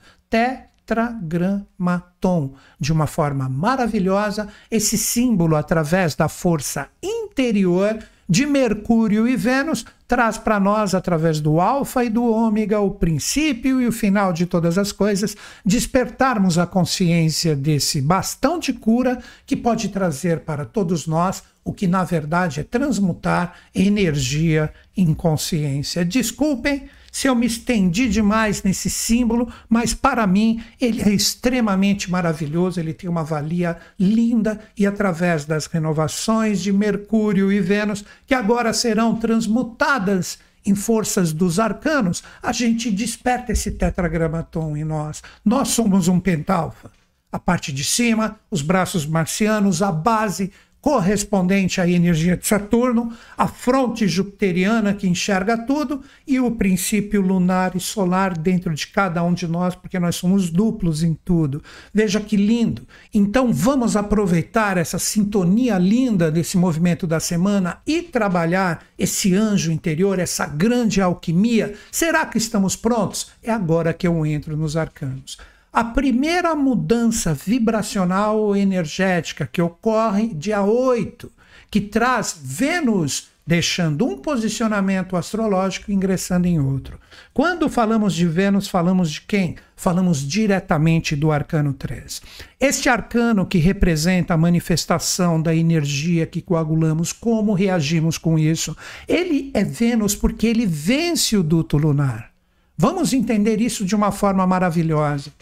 Tetragramaton, 0.90 2.54
de 2.78 2.92
uma 2.92 3.06
forma 3.06 3.48
maravilhosa, 3.48 4.48
esse 4.68 4.98
símbolo 4.98 5.54
através 5.54 6.16
da 6.16 6.28
força 6.28 6.88
interior 7.00 7.96
de 8.28 8.44
Mercúrio 8.44 9.28
e 9.28 9.36
Vênus 9.36 9.84
traz 10.06 10.36
para 10.36 10.58
nós, 10.58 10.92
através 10.92 11.40
do 11.40 11.60
Alfa 11.60 12.04
e 12.04 12.10
do 12.10 12.24
Ômega, 12.24 12.80
o 12.80 12.90
princípio 12.90 13.80
e 13.80 13.86
o 13.86 13.92
final 13.92 14.32
de 14.32 14.46
todas 14.46 14.78
as 14.78 14.90
coisas, 14.90 15.36
despertarmos 15.64 16.58
a 16.58 16.66
consciência 16.66 17.54
desse 17.54 18.00
bastão 18.00 18.58
de 18.58 18.72
cura 18.72 19.20
que 19.46 19.56
pode 19.56 19.88
trazer 19.90 20.40
para 20.40 20.64
todos 20.64 21.06
nós 21.06 21.44
o 21.64 21.72
que 21.72 21.86
na 21.86 22.02
verdade 22.02 22.60
é 22.60 22.64
transmutar 22.64 23.54
energia 23.72 24.72
em 24.96 25.14
consciência. 25.14 26.04
Desculpem 26.04 26.88
se 27.10 27.26
eu 27.26 27.34
me 27.34 27.46
estendi 27.46 28.08
demais 28.08 28.62
nesse 28.62 28.88
símbolo, 28.88 29.52
mas 29.68 29.92
para 29.94 30.26
mim 30.26 30.62
ele 30.80 31.02
é 31.02 31.10
extremamente 31.10 32.10
maravilhoso, 32.10 32.78
ele 32.78 32.94
tem 32.94 33.08
uma 33.08 33.24
valia 33.24 33.76
linda 33.98 34.60
e 34.76 34.86
através 34.86 35.44
das 35.44 35.66
renovações 35.66 36.60
de 36.60 36.72
Mercúrio 36.72 37.52
e 37.52 37.60
Vênus, 37.60 38.04
que 38.26 38.34
agora 38.34 38.72
serão 38.72 39.16
transmutadas 39.16 40.38
em 40.64 40.74
forças 40.74 41.32
dos 41.32 41.58
arcanos, 41.58 42.22
a 42.42 42.52
gente 42.52 42.90
desperta 42.90 43.52
esse 43.52 43.70
tetragramaton 43.72 44.76
em 44.76 44.84
nós. 44.84 45.22
Nós 45.44 45.68
somos 45.68 46.06
um 46.06 46.20
pentalfa. 46.20 46.90
A 47.32 47.38
parte 47.38 47.72
de 47.72 47.84
cima, 47.84 48.38
os 48.50 48.60
braços 48.60 49.06
marcianos, 49.06 49.82
a 49.82 49.92
base 49.92 50.52
correspondente 50.80 51.80
à 51.80 51.88
energia 51.88 52.36
de 52.36 52.46
Saturno, 52.46 53.12
a 53.36 53.46
fronte 53.46 54.08
jupiteriana 54.08 54.94
que 54.94 55.06
enxerga 55.06 55.58
tudo 55.58 56.02
e 56.26 56.40
o 56.40 56.50
princípio 56.52 57.20
lunar 57.20 57.76
e 57.76 57.80
solar 57.80 58.36
dentro 58.36 58.74
de 58.74 58.86
cada 58.86 59.22
um 59.22 59.34
de 59.34 59.46
nós, 59.46 59.74
porque 59.74 59.98
nós 59.98 60.16
somos 60.16 60.50
duplos 60.50 61.02
em 61.02 61.14
tudo. 61.24 61.62
Veja 61.92 62.20
que 62.20 62.36
lindo. 62.36 62.86
Então 63.12 63.52
vamos 63.52 63.96
aproveitar 63.96 64.78
essa 64.78 64.98
sintonia 64.98 65.78
linda 65.78 66.30
desse 66.30 66.56
movimento 66.56 67.06
da 67.06 67.20
semana 67.20 67.78
e 67.86 68.02
trabalhar 68.02 68.84
esse 68.98 69.34
anjo 69.34 69.70
interior, 69.70 70.18
essa 70.18 70.46
grande 70.46 71.00
alquimia. 71.00 71.74
Será 71.92 72.24
que 72.24 72.38
estamos 72.38 72.74
prontos? 72.74 73.30
É 73.42 73.50
agora 73.50 73.92
que 73.92 74.06
eu 74.06 74.24
entro 74.24 74.56
nos 74.56 74.76
arcanos. 74.76 75.38
A 75.72 75.84
primeira 75.84 76.56
mudança 76.56 77.32
vibracional 77.32 78.36
ou 78.40 78.56
energética 78.56 79.48
que 79.50 79.62
ocorre 79.62 80.34
dia 80.34 80.62
8, 80.62 81.30
que 81.70 81.80
traz 81.80 82.36
Vênus 82.42 83.30
deixando 83.46 84.04
um 84.04 84.18
posicionamento 84.18 85.16
astrológico 85.16 85.90
e 85.90 85.94
ingressando 85.94 86.48
em 86.48 86.60
outro. 86.60 86.98
Quando 87.32 87.68
falamos 87.68 88.14
de 88.14 88.26
Vênus, 88.26 88.66
falamos 88.66 89.12
de 89.12 89.20
quem? 89.20 89.56
Falamos 89.76 90.26
diretamente 90.26 91.14
do 91.14 91.30
arcano 91.30 91.72
3. 91.72 92.20
Este 92.58 92.88
arcano 92.88 93.46
que 93.46 93.58
representa 93.58 94.34
a 94.34 94.36
manifestação 94.36 95.40
da 95.40 95.54
energia 95.54 96.26
que 96.26 96.42
coagulamos, 96.42 97.12
como 97.12 97.52
reagimos 97.52 98.18
com 98.18 98.36
isso? 98.36 98.76
Ele 99.06 99.52
é 99.54 99.62
Vênus 99.62 100.16
porque 100.16 100.48
ele 100.48 100.66
vence 100.66 101.36
o 101.36 101.44
duto 101.44 101.76
lunar. 101.76 102.30
Vamos 102.76 103.12
entender 103.12 103.60
isso 103.60 103.84
de 103.84 103.94
uma 103.94 104.10
forma 104.10 104.44
maravilhosa. 104.46 105.32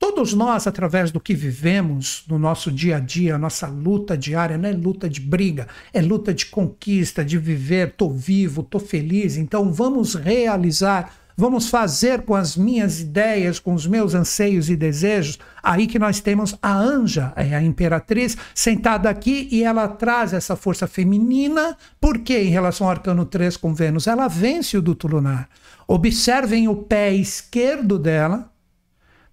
Todos 0.00 0.32
nós, 0.32 0.66
através 0.66 1.10
do 1.10 1.20
que 1.20 1.34
vivemos 1.34 2.24
no 2.26 2.38
nosso 2.38 2.72
dia 2.72 2.96
a 2.96 3.00
dia, 3.00 3.36
nossa 3.36 3.66
luta 3.66 4.16
diária, 4.16 4.56
não 4.56 4.66
é 4.66 4.72
luta 4.72 5.10
de 5.10 5.20
briga, 5.20 5.68
é 5.92 6.00
luta 6.00 6.32
de 6.32 6.46
conquista, 6.46 7.22
de 7.22 7.36
viver, 7.36 7.92
tô 7.98 8.08
vivo, 8.08 8.62
tô 8.62 8.78
feliz, 8.78 9.36
então 9.36 9.70
vamos 9.70 10.14
realizar, 10.14 11.12
vamos 11.36 11.68
fazer 11.68 12.22
com 12.22 12.34
as 12.34 12.56
minhas 12.56 12.98
ideias, 12.98 13.58
com 13.58 13.74
os 13.74 13.86
meus 13.86 14.14
anseios 14.14 14.70
e 14.70 14.74
desejos. 14.74 15.38
Aí 15.62 15.86
que 15.86 15.98
nós 15.98 16.18
temos 16.18 16.56
a 16.62 16.74
anja, 16.74 17.34
é 17.36 17.54
a 17.54 17.62
imperatriz, 17.62 18.38
sentada 18.54 19.10
aqui 19.10 19.48
e 19.52 19.62
ela 19.62 19.86
traz 19.86 20.32
essa 20.32 20.56
força 20.56 20.86
feminina, 20.86 21.76
porque 22.00 22.38
em 22.38 22.48
relação 22.48 22.86
ao 22.86 22.92
arcano 22.92 23.26
3 23.26 23.54
com 23.58 23.74
Vênus, 23.74 24.06
ela 24.06 24.28
vence 24.28 24.78
o 24.78 24.82
duto 24.82 25.06
lunar. 25.06 25.46
Observem 25.86 26.68
o 26.68 26.74
pé 26.76 27.12
esquerdo 27.12 27.98
dela, 27.98 28.50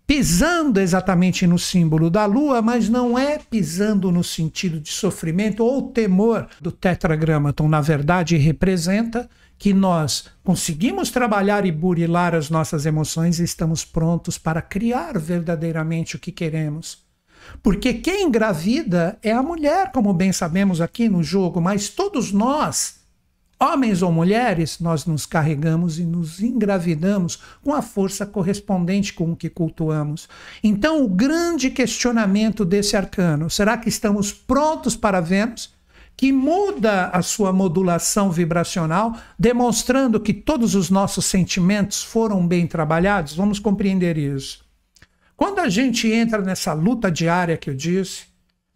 pisando 0.08 0.80
exatamente 0.80 1.46
no 1.46 1.60
símbolo 1.60 2.10
da 2.10 2.26
lua, 2.26 2.62
mas 2.62 2.88
não 2.88 3.20
é 3.20 3.38
pisando 3.38 4.10
no 4.10 4.24
sentido 4.24 4.80
de 4.80 4.90
sofrimento 4.90 5.66
ou 5.66 5.92
temor 5.92 6.48
do 6.62 6.72
tetragramaton. 6.72 7.68
Na 7.68 7.82
verdade, 7.82 8.38
representa 8.38 9.30
que 9.58 9.74
nós 9.74 10.30
conseguimos 10.46 11.12
trabalhar 11.12 11.66
e 11.66 11.72
burilar 11.74 12.34
as 12.34 12.50
nossas 12.50 12.86
emoções 12.86 13.40
e 13.40 13.44
estamos 13.44 13.84
prontos 13.84 14.38
para 14.38 14.62
criar 14.62 15.20
verdadeiramente 15.20 16.16
o 16.16 16.20
que 16.20 16.32
queremos. 16.32 17.06
Porque 17.62 17.94
quem 17.94 18.28
engravida 18.28 19.18
é 19.22 19.32
a 19.32 19.44
mulher, 19.44 19.92
como 19.92 20.14
bem 20.14 20.32
sabemos 20.32 20.80
aqui 20.80 21.10
no 21.10 21.22
jogo, 21.22 21.60
mas 21.60 21.90
todos 21.90 22.32
nós 22.32 22.97
Homens 23.60 24.04
ou 24.04 24.12
mulheres, 24.12 24.80
nós 24.80 25.08
nos 25.08 25.26
carregamos 25.26 25.98
e 25.98 26.06
nos 26.06 26.40
engravidamos 26.40 27.40
com 27.64 27.74
a 27.74 27.82
força 27.82 28.24
correspondente 28.24 29.14
com 29.14 29.32
o 29.32 29.36
que 29.36 29.50
cultuamos. 29.50 30.30
Então, 30.64 31.04
o 31.04 31.08
grande 31.08 31.72
questionamento 31.72 32.64
desse 32.64 32.96
arcano: 32.96 33.50
será 33.50 33.76
que 33.76 33.90
estamos 33.90 34.32
prontos 34.32 34.96
para 34.96 35.20
Vênus? 35.20 35.76
Que 36.16 36.32
muda 36.32 37.10
a 37.10 37.22
sua 37.22 37.54
modulação 37.54 38.32
vibracional, 38.32 39.16
demonstrando 39.38 40.20
que 40.20 40.34
todos 40.34 40.74
os 40.74 40.90
nossos 40.90 41.26
sentimentos 41.26 42.04
foram 42.04 42.48
bem 42.48 42.66
trabalhados? 42.66 43.36
Vamos 43.36 43.60
compreender 43.60 44.18
isso. 44.18 44.66
Quando 45.36 45.60
a 45.60 45.70
gente 45.70 46.12
entra 46.12 46.42
nessa 46.42 46.74
luta 46.74 47.12
diária 47.12 47.58
que 47.58 47.70
eu 47.70 47.76
disse, 47.76 48.26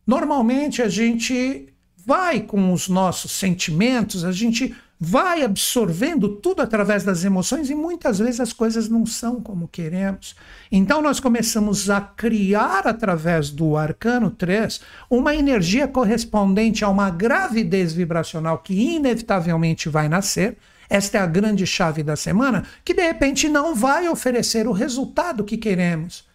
normalmente 0.05 0.83
a 0.83 0.87
gente 0.87 1.70
vai 2.05 2.41
com 2.41 2.73
os 2.73 2.87
nossos 2.87 3.31
sentimentos, 3.31 4.23
a 4.23 4.31
gente 4.31 4.75
vai 5.03 5.41
absorvendo 5.41 6.29
tudo 6.29 6.61
através 6.61 7.03
das 7.03 7.23
emoções 7.23 7.71
e 7.71 7.75
muitas 7.75 8.19
vezes 8.19 8.39
as 8.39 8.53
coisas 8.53 8.87
não 8.87 9.03
são 9.03 9.41
como 9.41 9.67
queremos. 9.67 10.35
Então 10.71 11.01
nós 11.01 11.19
começamos 11.19 11.89
a 11.89 11.99
criar 11.99 12.85
através 12.85 13.49
do 13.49 13.75
arcano 13.75 14.29
3 14.29 14.79
uma 15.09 15.33
energia 15.33 15.87
correspondente 15.87 16.85
a 16.85 16.89
uma 16.89 17.09
gravidez 17.09 17.93
vibracional 17.93 18.59
que 18.59 18.75
inevitavelmente 18.75 19.89
vai 19.89 20.07
nascer. 20.07 20.55
Esta 20.87 21.17
é 21.17 21.21
a 21.21 21.25
grande 21.25 21.65
chave 21.65 22.03
da 22.03 22.15
semana, 22.15 22.63
que 22.85 22.93
de 22.93 23.01
repente 23.01 23.49
não 23.49 23.73
vai 23.73 24.07
oferecer 24.07 24.67
o 24.67 24.71
resultado 24.71 25.43
que 25.43 25.57
queremos. 25.57 26.29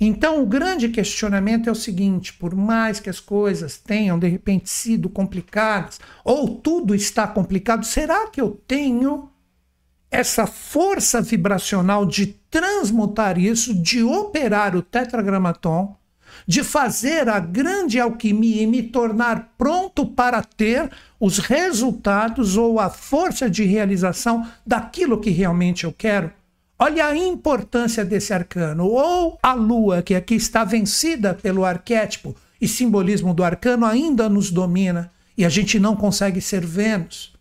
Então, 0.00 0.42
o 0.42 0.46
grande 0.46 0.88
questionamento 0.88 1.68
é 1.68 1.72
o 1.72 1.76
seguinte: 1.76 2.32
por 2.32 2.54
mais 2.54 2.98
que 2.98 3.10
as 3.10 3.20
coisas 3.20 3.76
tenham 3.76 4.18
de 4.18 4.28
repente 4.28 4.68
sido 4.68 5.08
complicadas, 5.08 6.00
ou 6.24 6.56
tudo 6.56 6.94
está 6.94 7.26
complicado, 7.26 7.84
será 7.84 8.28
que 8.28 8.40
eu 8.40 8.60
tenho 8.66 9.30
essa 10.10 10.46
força 10.46 11.22
vibracional 11.22 12.04
de 12.04 12.26
transmutar 12.26 13.38
isso, 13.38 13.74
de 13.74 14.02
operar 14.02 14.76
o 14.76 14.82
tetragramaton, 14.82 15.96
de 16.46 16.62
fazer 16.62 17.28
a 17.28 17.40
grande 17.40 17.98
alquimia 17.98 18.62
e 18.62 18.66
me 18.66 18.82
tornar 18.82 19.54
pronto 19.56 20.04
para 20.04 20.42
ter 20.42 20.90
os 21.18 21.38
resultados 21.38 22.56
ou 22.56 22.78
a 22.78 22.90
força 22.90 23.48
de 23.48 23.64
realização 23.64 24.46
daquilo 24.66 25.20
que 25.20 25.30
realmente 25.30 25.84
eu 25.84 25.92
quero. 25.92 26.30
Olha 26.84 27.06
a 27.06 27.16
importância 27.16 28.04
desse 28.04 28.34
arcano. 28.34 28.88
Ou 28.88 29.38
a 29.40 29.54
lua, 29.54 30.02
que 30.02 30.16
aqui 30.16 30.34
está 30.34 30.64
vencida 30.64 31.32
pelo 31.32 31.64
arquétipo 31.64 32.34
e 32.60 32.66
simbolismo 32.66 33.32
do 33.32 33.44
arcano, 33.44 33.86
ainda 33.86 34.28
nos 34.28 34.50
domina 34.50 35.08
e 35.38 35.44
a 35.44 35.48
gente 35.48 35.78
não 35.78 35.94
consegue 35.94 36.40
ser 36.40 36.66
Vênus. 36.66 37.34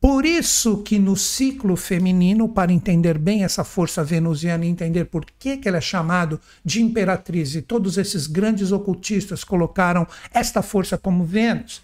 Por 0.00 0.24
isso 0.24 0.76
que 0.84 0.96
no 0.96 1.16
ciclo 1.16 1.74
feminino, 1.74 2.48
para 2.48 2.72
entender 2.72 3.18
bem 3.18 3.42
essa 3.42 3.64
força 3.64 4.04
venusiana 4.04 4.64
e 4.64 4.68
entender 4.68 5.06
por 5.06 5.24
que, 5.40 5.56
que 5.56 5.66
ela 5.66 5.78
é 5.78 5.80
chamada 5.80 6.38
de 6.64 6.80
imperatriz, 6.80 7.56
e 7.56 7.62
todos 7.62 7.98
esses 7.98 8.28
grandes 8.28 8.70
ocultistas 8.70 9.42
colocaram 9.42 10.06
esta 10.32 10.62
força 10.62 10.96
como 10.96 11.24
Vênus. 11.24 11.82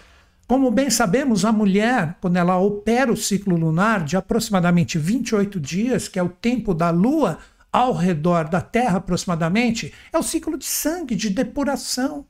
Como 0.51 0.69
bem 0.69 0.91
sabemos, 0.91 1.45
a 1.45 1.53
mulher, 1.53 2.17
quando 2.21 2.37
ela 2.37 2.59
opera 2.59 3.13
o 3.13 3.17
ciclo 3.17 3.55
lunar 3.55 4.03
de 4.03 4.17
aproximadamente 4.17 4.99
28 4.99 5.61
dias, 5.61 6.09
que 6.09 6.19
é 6.19 6.23
o 6.25 6.29
tempo 6.29 6.75
da 6.75 6.91
lua 6.91 7.39
ao 7.73 7.95
redor 7.95 8.49
da 8.49 8.61
Terra 8.61 8.99
aproximadamente, 8.99 9.95
é 10.13 10.19
o 10.19 10.25
ciclo 10.25 10.59
de 10.59 10.65
sangue, 10.65 11.15
de 11.15 11.31
depuração. 11.31 12.27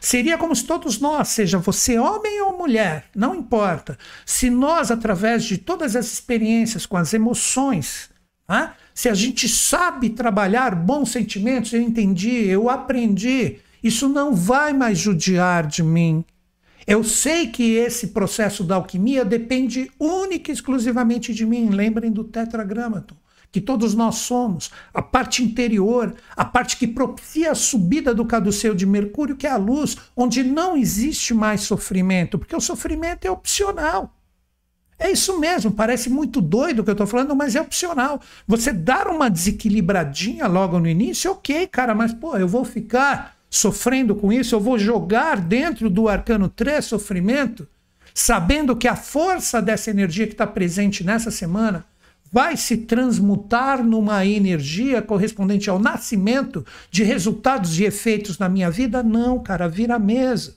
Seria 0.00 0.38
como 0.38 0.54
se 0.54 0.62
todos 0.62 1.00
nós, 1.00 1.30
seja 1.30 1.58
você 1.58 1.98
homem 1.98 2.40
ou 2.42 2.56
mulher, 2.56 3.06
não 3.12 3.34
importa, 3.34 3.98
se 4.24 4.48
nós, 4.50 4.92
através 4.92 5.42
de 5.42 5.58
todas 5.58 5.96
as 5.96 6.12
experiências 6.12 6.86
com 6.86 6.96
as 6.96 7.12
emoções, 7.12 8.08
né, 8.48 8.72
se 8.94 9.08
a 9.08 9.14
gente 9.14 9.48
sabe 9.48 10.10
trabalhar 10.10 10.76
bons 10.76 11.10
sentimentos, 11.10 11.72
eu 11.72 11.80
entendi, 11.80 12.46
eu 12.46 12.70
aprendi, 12.70 13.56
isso 13.82 14.08
não 14.08 14.32
vai 14.32 14.72
mais 14.72 14.96
judiar 14.96 15.66
de 15.66 15.82
mim. 15.82 16.24
Eu 16.86 17.02
sei 17.02 17.48
que 17.48 17.74
esse 17.74 18.08
processo 18.08 18.62
da 18.62 18.76
alquimia 18.76 19.24
depende 19.24 19.90
única 19.98 20.50
e 20.50 20.54
exclusivamente 20.54 21.32
de 21.32 21.46
mim. 21.46 21.70
Lembrem 21.70 22.10
do 22.10 22.24
tetragramaton 22.24 23.16
que 23.54 23.60
todos 23.60 23.94
nós 23.94 24.16
somos, 24.16 24.72
a 24.92 25.00
parte 25.00 25.44
interior, 25.44 26.12
a 26.36 26.44
parte 26.44 26.76
que 26.76 26.88
propicia 26.88 27.52
a 27.52 27.54
subida 27.54 28.12
do 28.12 28.26
caduceu 28.26 28.74
de 28.74 28.84
Mercúrio, 28.84 29.36
que 29.36 29.46
é 29.46 29.50
a 29.50 29.56
luz, 29.56 29.96
onde 30.16 30.42
não 30.42 30.76
existe 30.76 31.32
mais 31.32 31.60
sofrimento, 31.60 32.36
porque 32.36 32.56
o 32.56 32.60
sofrimento 32.60 33.24
é 33.24 33.30
opcional. 33.30 34.12
É 34.98 35.08
isso 35.08 35.38
mesmo, 35.38 35.70
parece 35.70 36.10
muito 36.10 36.40
doido 36.40 36.80
o 36.80 36.84
que 36.84 36.90
eu 36.90 36.94
estou 36.94 37.06
falando, 37.06 37.36
mas 37.36 37.54
é 37.54 37.60
opcional. 37.60 38.20
Você 38.44 38.72
dar 38.72 39.06
uma 39.06 39.30
desequilibradinha 39.30 40.48
logo 40.48 40.80
no 40.80 40.88
início, 40.88 41.30
ok, 41.30 41.68
cara, 41.68 41.94
mas 41.94 42.12
pô, 42.12 42.36
eu 42.36 42.48
vou 42.48 42.64
ficar 42.64 43.36
sofrendo 43.54 44.16
com 44.16 44.32
isso, 44.32 44.54
eu 44.54 44.60
vou 44.60 44.76
jogar 44.76 45.40
dentro 45.40 45.88
do 45.88 46.08
arcano 46.08 46.48
3 46.48 46.84
sofrimento, 46.84 47.68
sabendo 48.12 48.74
que 48.74 48.88
a 48.88 48.96
força 48.96 49.62
dessa 49.62 49.90
energia 49.90 50.26
que 50.26 50.32
está 50.32 50.44
presente 50.44 51.04
nessa 51.04 51.30
semana 51.30 51.84
vai 52.32 52.56
se 52.56 52.78
transmutar 52.78 53.80
numa 53.84 54.26
energia 54.26 55.00
correspondente 55.00 55.70
ao 55.70 55.78
nascimento 55.78 56.66
de 56.90 57.04
resultados 57.04 57.78
e 57.78 57.84
efeitos 57.84 58.40
na 58.40 58.48
minha 58.48 58.68
vida? 58.72 59.04
Não, 59.04 59.38
cara, 59.38 59.68
vira 59.68 60.00
mesa. 60.00 60.56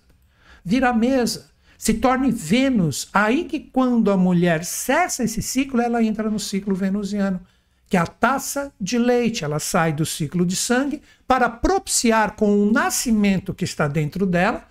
Vira 0.66 0.92
mesa. 0.92 1.46
Se 1.78 1.94
torne 1.94 2.32
Vênus. 2.32 3.10
Aí 3.14 3.44
que 3.44 3.60
quando 3.60 4.10
a 4.10 4.18
mulher 4.18 4.66
cessa 4.66 5.24
esse 5.24 5.44
ciclo, 5.44 5.80
ela 5.80 6.02
entra 6.02 6.32
no 6.32 6.40
ciclo 6.40 6.74
venusiano, 6.74 7.40
que 7.90 7.98
a 7.98 8.06
taça 8.06 8.72
de 8.80 8.98
leite. 8.98 9.44
Ela 9.44 9.60
sai 9.60 9.94
do 9.94 10.06
ciclo 10.06 10.46
de 10.46 10.56
sangue 10.56 11.02
para 11.28 11.50
propiciar 11.50 12.36
com 12.36 12.62
o 12.62 12.72
nascimento 12.72 13.54
que 13.54 13.64
está 13.64 13.88
dentro 13.88 14.26
dela, 14.26 14.68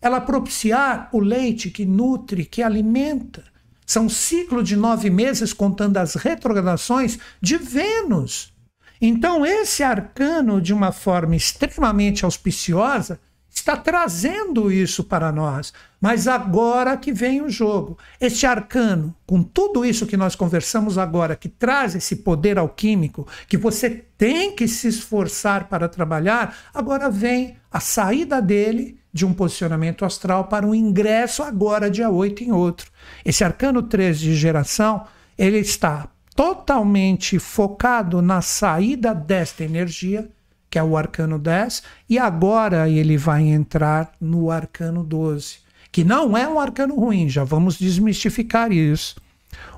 ela 0.00 0.20
propiciar 0.20 1.08
o 1.12 1.20
leite 1.20 1.70
que 1.70 1.84
nutre, 1.84 2.44
que 2.44 2.62
alimenta. 2.62 3.44
São 3.84 4.08
ciclo 4.08 4.62
de 4.62 4.76
nove 4.76 5.10
meses 5.10 5.52
contando 5.52 5.96
as 5.96 6.14
retrogradações 6.14 7.18
de 7.40 7.56
Vênus. 7.56 8.52
Então, 9.00 9.44
esse 9.44 9.82
arcano, 9.82 10.60
de 10.60 10.72
uma 10.72 10.92
forma 10.92 11.34
extremamente 11.34 12.24
auspiciosa, 12.24 13.18
está 13.60 13.76
trazendo 13.76 14.72
isso 14.72 15.04
para 15.04 15.30
nós. 15.30 15.72
Mas 16.00 16.26
agora 16.26 16.96
que 16.96 17.12
vem 17.12 17.42
o 17.42 17.50
jogo. 17.50 17.98
Este 18.20 18.46
arcano, 18.46 19.14
com 19.26 19.42
tudo 19.42 19.84
isso 19.84 20.06
que 20.06 20.16
nós 20.16 20.34
conversamos 20.34 20.96
agora, 20.96 21.36
que 21.36 21.48
traz 21.48 21.94
esse 21.94 22.16
poder 22.16 22.58
alquímico, 22.58 23.26
que 23.46 23.56
você 23.56 23.90
tem 24.16 24.54
que 24.54 24.66
se 24.66 24.88
esforçar 24.88 25.68
para 25.68 25.88
trabalhar, 25.88 26.56
agora 26.74 27.10
vem 27.10 27.56
a 27.70 27.80
saída 27.80 28.40
dele 28.40 28.98
de 29.12 29.26
um 29.26 29.34
posicionamento 29.34 30.04
astral 30.04 30.44
para 30.44 30.66
um 30.66 30.74
ingresso 30.74 31.42
agora 31.42 31.90
dia 31.90 32.08
8 32.08 32.44
em 32.44 32.52
outro. 32.52 32.90
Esse 33.24 33.44
arcano 33.44 33.82
3 33.82 34.18
de 34.18 34.34
geração, 34.34 35.04
ele 35.36 35.58
está 35.58 36.08
totalmente 36.34 37.38
focado 37.38 38.22
na 38.22 38.40
saída 38.40 39.14
desta 39.14 39.64
energia, 39.64 40.30
que 40.70 40.78
é 40.78 40.82
o 40.82 40.96
arcano 40.96 41.38
10, 41.38 41.82
e 42.08 42.18
agora 42.18 42.88
ele 42.88 43.16
vai 43.16 43.42
entrar 43.42 44.12
no 44.20 44.50
arcano 44.50 45.02
12, 45.02 45.58
que 45.90 46.04
não 46.04 46.36
é 46.36 46.48
um 46.48 46.60
arcano 46.60 46.94
ruim, 46.94 47.28
já 47.28 47.42
vamos 47.42 47.76
desmistificar 47.76 48.70
isso. 48.70 49.16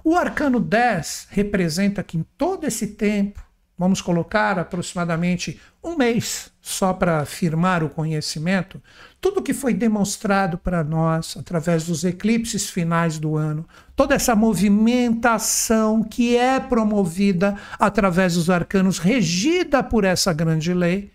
O 0.04 0.14
arcano 0.14 0.60
10 0.60 1.28
representa 1.30 2.02
que 2.02 2.18
em 2.18 2.26
todo 2.36 2.66
esse 2.66 2.88
tempo 2.88 3.42
vamos 3.78 4.02
colocar 4.02 4.58
aproximadamente 4.58 5.58
um 5.82 5.96
mês 5.96 6.52
só 6.60 6.92
para 6.92 7.24
firmar 7.24 7.82
o 7.82 7.88
conhecimento, 7.88 8.80
tudo 9.22 9.40
que 9.40 9.54
foi 9.54 9.72
demonstrado 9.72 10.58
para 10.58 10.82
nós 10.82 11.36
através 11.36 11.86
dos 11.86 12.02
eclipses 12.02 12.68
finais 12.68 13.20
do 13.20 13.36
ano, 13.36 13.64
toda 13.94 14.16
essa 14.16 14.34
movimentação 14.34 16.02
que 16.02 16.36
é 16.36 16.58
promovida 16.58 17.56
através 17.78 18.34
dos 18.34 18.50
arcanos, 18.50 18.98
regida 18.98 19.80
por 19.80 20.02
essa 20.02 20.32
grande 20.32 20.74
lei, 20.74 21.12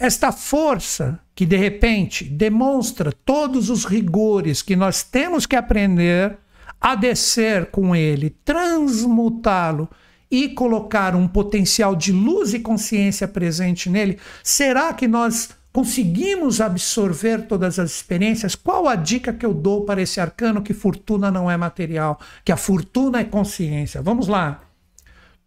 esta 0.00 0.32
força 0.32 1.20
que 1.32 1.46
de 1.46 1.56
repente 1.56 2.24
demonstra 2.24 3.12
todos 3.12 3.70
os 3.70 3.84
rigores 3.84 4.60
que 4.60 4.74
nós 4.74 5.04
temos 5.04 5.46
que 5.46 5.54
aprender 5.54 6.36
a 6.80 6.96
descer 6.96 7.66
com 7.66 7.94
ele, 7.94 8.30
transmutá-lo 8.44 9.88
e 10.28 10.48
colocar 10.48 11.14
um 11.14 11.28
potencial 11.28 11.94
de 11.94 12.10
luz 12.10 12.52
e 12.52 12.58
consciência 12.58 13.28
presente 13.28 13.88
nele, 13.88 14.18
será 14.42 14.92
que 14.92 15.06
nós 15.06 15.50
conseguimos 15.72 16.60
absorver 16.60 17.46
todas 17.46 17.78
as 17.78 17.90
experiências? 17.90 18.54
Qual 18.54 18.86
a 18.86 18.94
dica 18.94 19.32
que 19.32 19.46
eu 19.46 19.54
dou 19.54 19.84
para 19.84 20.02
esse 20.02 20.20
arcano 20.20 20.62
que 20.62 20.74
fortuna 20.74 21.30
não 21.30 21.50
é 21.50 21.56
material, 21.56 22.20
que 22.44 22.52
a 22.52 22.56
fortuna 22.56 23.20
é 23.20 23.24
consciência? 23.24 24.02
Vamos 24.02 24.28
lá. 24.28 24.62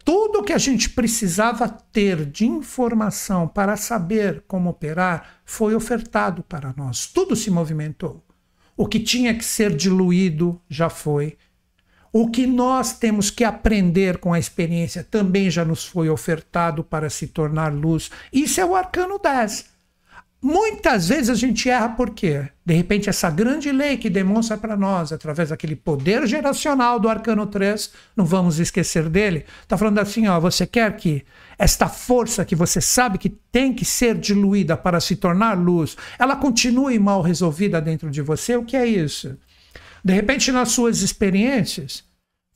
Tudo 0.03 0.43
que 0.43 0.53
a 0.53 0.57
gente 0.57 0.91
precisava 0.91 1.67
ter 1.67 2.25
de 2.25 2.45
informação 2.45 3.47
para 3.47 3.75
saber 3.75 4.43
como 4.47 4.69
operar 4.69 5.39
foi 5.43 5.73
ofertado 5.73 6.43
para 6.43 6.73
nós. 6.77 7.07
Tudo 7.07 7.35
se 7.35 7.49
movimentou. 7.49 8.23
O 8.77 8.85
que 8.85 8.99
tinha 8.99 9.33
que 9.33 9.43
ser 9.43 9.75
diluído 9.75 10.61
já 10.69 10.89
foi. 10.89 11.37
O 12.13 12.29
que 12.29 12.45
nós 12.45 12.97
temos 12.97 13.29
que 13.29 13.43
aprender 13.43 14.19
com 14.19 14.31
a 14.31 14.39
experiência 14.39 15.03
também 15.03 15.49
já 15.49 15.65
nos 15.65 15.85
foi 15.85 16.07
ofertado 16.07 16.83
para 16.83 17.09
se 17.09 17.27
tornar 17.27 17.73
luz. 17.73 18.11
Isso 18.31 18.61
é 18.61 18.65
o 18.65 18.75
arcano 18.75 19.19
10. 19.19 19.74
Muitas 20.41 21.07
vezes 21.07 21.29
a 21.29 21.33
gente 21.33 21.69
erra 21.69 21.89
por 21.89 22.11
quê? 22.11 22.47
De 22.63 22.73
repente, 22.73 23.09
essa 23.09 23.29
grande 23.31 23.71
lei 23.71 23.97
que 23.97 24.09
demonstra 24.09 24.57
para 24.57 24.77
nós, 24.77 25.11
através 25.11 25.49
daquele 25.49 25.75
poder 25.75 26.27
geracional 26.27 26.99
do 26.99 27.09
arcano 27.09 27.47
3, 27.47 27.91
não 28.15 28.25
vamos 28.25 28.59
esquecer 28.59 29.09
dele, 29.09 29.45
está 29.63 29.77
falando 29.77 29.99
assim: 29.99 30.27
ó, 30.27 30.39
você 30.39 30.67
quer 30.67 30.95
que 30.97 31.25
esta 31.57 31.87
força 31.87 32.45
que 32.45 32.55
você 32.55 32.79
sabe 32.79 33.17
que 33.17 33.29
tem 33.29 33.73
que 33.73 33.85
ser 33.85 34.15
diluída 34.15 34.77
para 34.77 34.99
se 34.99 35.15
tornar 35.15 35.57
luz, 35.57 35.97
ela 36.19 36.35
continue 36.35 36.99
mal 36.99 37.21
resolvida 37.21 37.81
dentro 37.81 38.11
de 38.11 38.21
você? 38.21 38.55
O 38.55 38.65
que 38.65 38.77
é 38.77 38.85
isso? 38.85 39.37
De 40.03 40.13
repente, 40.13 40.51
nas 40.51 40.69
suas 40.69 41.01
experiências, 41.01 42.03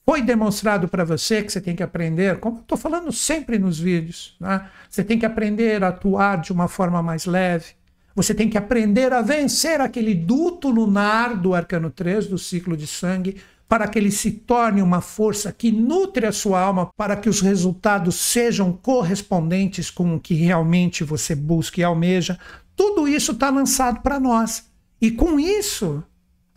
foi 0.09 0.23
demonstrado 0.23 0.87
para 0.87 1.03
você 1.03 1.43
que 1.43 1.51
você 1.51 1.61
tem 1.61 1.75
que 1.75 1.83
aprender, 1.83 2.39
como 2.39 2.57
eu 2.57 2.61
estou 2.61 2.75
falando 2.75 3.11
sempre 3.11 3.59
nos 3.59 3.79
vídeos, 3.79 4.35
né? 4.39 4.67
você 4.89 5.03
tem 5.03 5.19
que 5.19 5.25
aprender 5.25 5.83
a 5.83 5.89
atuar 5.89 6.41
de 6.41 6.51
uma 6.51 6.67
forma 6.67 6.99
mais 7.03 7.27
leve, 7.27 7.73
você 8.15 8.33
tem 8.33 8.49
que 8.49 8.57
aprender 8.57 9.13
a 9.13 9.21
vencer 9.21 9.79
aquele 9.79 10.15
duto 10.15 10.67
lunar 10.67 11.37
do 11.37 11.53
arcano 11.53 11.91
3, 11.91 12.25
do 12.25 12.39
ciclo 12.39 12.75
de 12.75 12.87
sangue, 12.87 13.37
para 13.67 13.87
que 13.87 13.99
ele 13.99 14.09
se 14.09 14.31
torne 14.31 14.81
uma 14.81 14.99
força 14.99 15.53
que 15.53 15.71
nutre 15.71 16.25
a 16.25 16.31
sua 16.31 16.59
alma, 16.59 16.89
para 16.97 17.15
que 17.15 17.29
os 17.29 17.39
resultados 17.39 18.15
sejam 18.15 18.73
correspondentes 18.73 19.91
com 19.91 20.15
o 20.15 20.19
que 20.19 20.33
realmente 20.33 21.03
você 21.03 21.35
busca 21.35 21.81
e 21.81 21.83
almeja. 21.83 22.39
Tudo 22.75 23.07
isso 23.07 23.33
está 23.33 23.51
lançado 23.51 24.01
para 24.01 24.19
nós. 24.19 24.71
E 24.99 25.11
com 25.11 25.39
isso, 25.39 26.03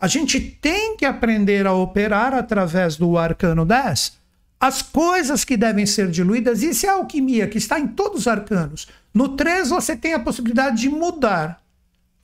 a 0.03 0.07
gente 0.07 0.37
tem 0.37 0.97
que 0.97 1.05
aprender 1.05 1.65
a 1.65 1.71
operar 1.71 2.33
através 2.33 2.97
do 2.97 3.17
arcano 3.17 3.65
10 3.65 4.17
as 4.59 4.81
coisas 4.81 5.45
que 5.45 5.55
devem 5.55 5.85
ser 5.85 6.11
diluídas, 6.11 6.61
isso 6.61 6.85
é 6.85 6.89
a 6.89 6.95
alquimia 6.95 7.47
que 7.47 7.57
está 7.57 7.79
em 7.79 7.87
todos 7.87 8.19
os 8.19 8.27
arcanos. 8.27 8.89
No 9.13 9.29
3 9.29 9.69
você 9.69 9.95
tem 9.95 10.13
a 10.13 10.19
possibilidade 10.19 10.81
de 10.81 10.89
mudar 10.89 11.62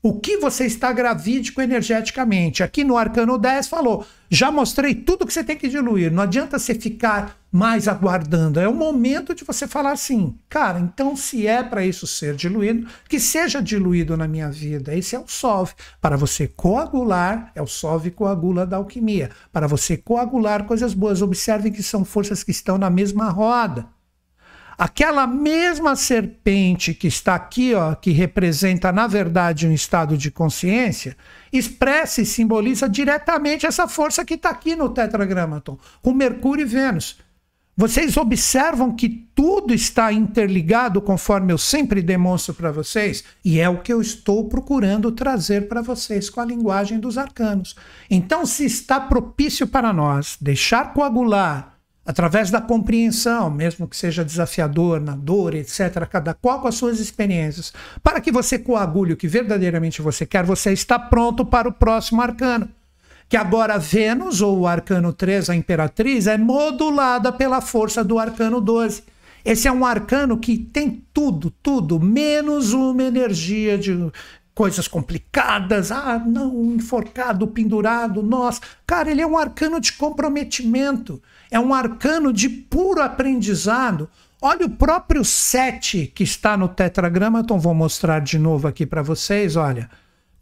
o 0.02 0.20
que 0.20 0.38
você 0.38 0.66
está 0.66 0.94
gravídico 0.94 1.62
energeticamente. 1.62 2.64
Aqui 2.64 2.84
no 2.84 2.98
Arcano 2.98 3.38
10 3.38 3.68
falou: 3.68 4.06
já 4.30 4.52
mostrei 4.52 4.96
tudo 4.96 5.26
que 5.26 5.34
você 5.34 5.44
tem 5.44 5.58
que 5.58 5.68
diluir. 5.68 6.12
Não 6.12 6.24
adianta 6.24 6.58
você 6.58 6.74
ficar 6.74 7.38
mais 7.52 7.88
aguardando. 7.88 8.60
É 8.60 8.68
o 8.68 8.74
momento 8.74 9.34
de 9.34 9.44
você 9.44 9.68
falar 9.68 9.92
assim, 9.92 10.38
cara, 10.48 10.80
então 10.80 11.16
se 11.16 11.48
é 11.48 11.64
para 11.64 11.86
isso 11.86 12.06
ser 12.08 12.36
diluído, 12.36 12.88
que 13.10 13.20
seja 13.20 13.62
diluído 13.62 14.16
na 14.16 14.28
minha 14.28 14.50
vida. 14.50 14.96
Esse 14.96 15.16
é 15.16 15.20
o 15.20 15.28
solve. 15.28 15.74
Para 16.00 16.16
você 16.16 16.48
coagular, 16.48 17.52
é 17.56 17.62
o 17.62 17.68
solve 17.68 18.12
coagula 18.12 18.66
da 18.66 18.78
alquimia. 18.78 19.32
Para 19.52 19.68
você 19.68 19.98
coagular 19.98 20.66
coisas 20.66 20.94
boas, 20.94 21.22
observe 21.22 21.72
que 21.72 21.84
são 21.84 22.06
forças 22.06 22.44
que 22.44 22.52
estão 22.52 22.78
na 22.78 22.90
mesma 22.90 23.30
roda. 23.30 23.88
Aquela 24.80 25.28
mesma 25.28 25.94
serpente 25.98 26.94
que 26.94 27.08
está 27.08 27.36
aqui, 27.36 27.74
ó, 27.74 27.94
que 27.96 28.12
representa, 28.12 28.94
na 28.94 29.08
verdade, 29.08 29.68
um 29.68 29.74
estado 29.74 30.18
de 30.18 30.32
consciência, 30.32 31.18
expressa 31.52 32.22
e 32.22 32.26
simboliza 32.26 32.88
diretamente 32.88 33.66
essa 33.66 33.90
força 33.90 34.24
que 34.24 34.36
está 34.36 34.50
aqui 34.50 34.78
no 34.78 34.88
tetragramaton, 34.88 35.78
com 36.02 36.14
Mercúrio 36.14 36.62
e 36.62 36.66
Vênus. 36.66 37.18
Vocês 37.76 38.16
observam 38.16 38.96
que 38.96 39.10
tudo 39.36 39.74
está 39.74 40.14
interligado, 40.14 41.02
conforme 41.02 41.52
eu 41.52 41.58
sempre 41.58 42.02
demonstro 42.02 42.54
para 42.54 42.72
vocês, 42.72 43.26
e 43.44 43.60
é 43.60 43.68
o 43.68 43.82
que 43.82 43.92
eu 43.92 44.00
estou 44.00 44.48
procurando 44.48 45.12
trazer 45.12 45.68
para 45.68 45.82
vocês 45.82 46.30
com 46.30 46.40
a 46.40 46.46
linguagem 46.46 47.02
dos 47.02 47.18
arcanos. 47.18 47.76
Então, 48.10 48.46
se 48.46 48.64
está 48.64 48.98
propício 48.98 49.68
para 49.68 49.92
nós 49.92 50.38
deixar 50.40 50.94
coagular 50.94 51.79
através 52.10 52.50
da 52.50 52.60
compreensão, 52.60 53.52
mesmo 53.52 53.88
que 53.88 53.96
seja 53.96 54.26
desafiador, 54.26 55.00
na 55.00 55.16
dor, 55.16 55.54
etc., 55.54 56.08
cada 56.10 56.34
qual 56.34 56.60
com 56.60 56.68
as 56.68 56.74
suas 56.74 57.00
experiências, 57.00 57.72
para 58.02 58.20
que 58.20 58.32
você 58.32 58.58
coagule 58.58 59.14
o 59.14 59.16
que 59.16 59.28
verdadeiramente 59.28 60.02
você 60.02 60.26
quer, 60.26 60.44
você 60.44 60.74
está 60.74 60.98
pronto 60.98 61.46
para 61.46 61.70
o 61.70 61.72
próximo 61.72 62.20
arcano. 62.20 62.68
Que 63.30 63.38
agora 63.38 63.78
Vênus, 63.78 64.42
ou 64.42 64.62
o 64.62 64.68
arcano 64.68 65.14
3, 65.14 65.52
a 65.52 65.56
imperatriz, 65.56 66.26
é 66.26 66.36
modulada 66.36 67.32
pela 67.32 67.62
força 67.62 68.04
do 68.04 68.18
arcano 68.18 68.60
12. 68.60 69.04
Esse 69.46 69.68
é 69.68 69.72
um 69.72 69.86
arcano 69.86 70.40
que 70.40 70.58
tem 70.58 71.06
tudo, 71.14 71.54
tudo, 71.62 72.00
menos 72.00 72.74
uma 72.74 73.04
energia 73.04 73.78
de 73.78 74.12
coisas 74.56 74.88
complicadas. 74.88 75.92
Ah, 75.92 76.18
não, 76.18 76.74
enforcado, 76.74 77.46
pendurado, 77.46 78.24
nós. 78.24 78.60
Cara, 78.88 79.12
ele 79.12 79.22
é 79.22 79.28
um 79.28 79.38
arcano 79.38 79.80
de 79.80 79.94
comprometimento 79.94 81.22
é 81.52 81.60
um 81.60 81.74
arcano 81.74 82.32
de 82.32 82.48
puro 82.48 83.02
aprendizado. 83.02 84.10
Olha 84.42 84.66
o 84.66 84.70
próprio 84.70 85.26
7 85.26 86.08
que 86.08 86.24
está 86.24 86.56
no 86.56 86.70
tetragrama, 86.70 87.42
então 87.42 87.60
vou 87.60 87.74
mostrar 87.74 88.20
de 88.20 88.40
novo 88.40 88.68
aqui 88.68 88.86
para 88.86 89.02
vocês, 89.02 89.56
olha. 89.56 89.90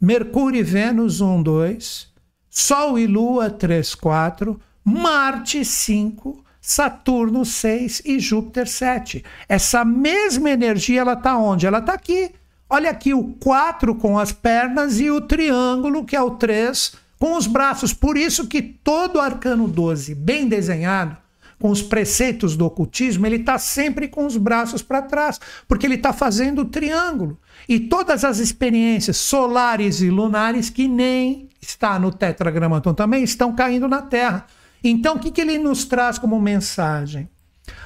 Mercúrio 0.00 0.60
e 0.60 0.62
Vênus 0.62 1.20
1, 1.20 1.42
2, 1.42 2.08
Sol 2.48 2.98
e 2.98 3.06
Lua 3.06 3.50
3, 3.50 3.94
4, 3.96 4.60
Marte 4.84 5.64
5, 5.64 6.44
Saturno 6.60 7.44
6 7.44 8.02
e 8.04 8.20
Júpiter 8.20 8.68
7. 8.68 9.24
Essa 9.48 9.84
mesma 9.84 10.50
energia 10.50 11.00
ela 11.00 11.14
está 11.14 11.36
onde? 11.36 11.66
Ela 11.66 11.78
está 11.78 11.94
aqui. 11.94 12.30
Olha 12.70 12.90
aqui 12.90 13.14
o 13.14 13.34
4 13.40 13.94
com 13.94 14.18
as 14.18 14.30
pernas 14.30 15.00
e 15.00 15.10
o 15.10 15.20
triângulo, 15.20 16.04
que 16.04 16.14
é 16.14 16.22
o 16.22 16.32
3, 16.32 16.92
com 17.18 17.36
os 17.36 17.46
braços. 17.46 17.92
Por 17.92 18.16
isso 18.16 18.46
que 18.46 18.62
todo 18.62 19.20
arcano 19.20 19.66
12, 19.66 20.14
bem 20.14 20.48
desenhado, 20.48 21.16
com 21.58 21.70
os 21.70 21.82
preceitos 21.82 22.56
do 22.56 22.64
ocultismo, 22.66 23.26
ele 23.26 23.36
está 23.36 23.58
sempre 23.58 24.06
com 24.06 24.24
os 24.24 24.36
braços 24.36 24.80
para 24.80 25.02
trás, 25.02 25.40
porque 25.66 25.86
ele 25.86 25.96
está 25.96 26.12
fazendo 26.12 26.62
o 26.62 26.64
triângulo. 26.64 27.38
E 27.68 27.80
todas 27.80 28.24
as 28.24 28.38
experiências 28.38 29.16
solares 29.16 30.00
e 30.00 30.08
lunares, 30.08 30.70
que 30.70 30.86
nem 30.86 31.48
está 31.60 31.98
no 31.98 32.12
tetragramaton 32.12 32.94
também, 32.94 33.24
estão 33.24 33.54
caindo 33.54 33.88
na 33.88 34.02
Terra. 34.02 34.46
Então, 34.82 35.16
o 35.16 35.18
que, 35.18 35.32
que 35.32 35.40
ele 35.40 35.58
nos 35.58 35.84
traz 35.84 36.18
como 36.18 36.40
mensagem? 36.40 37.28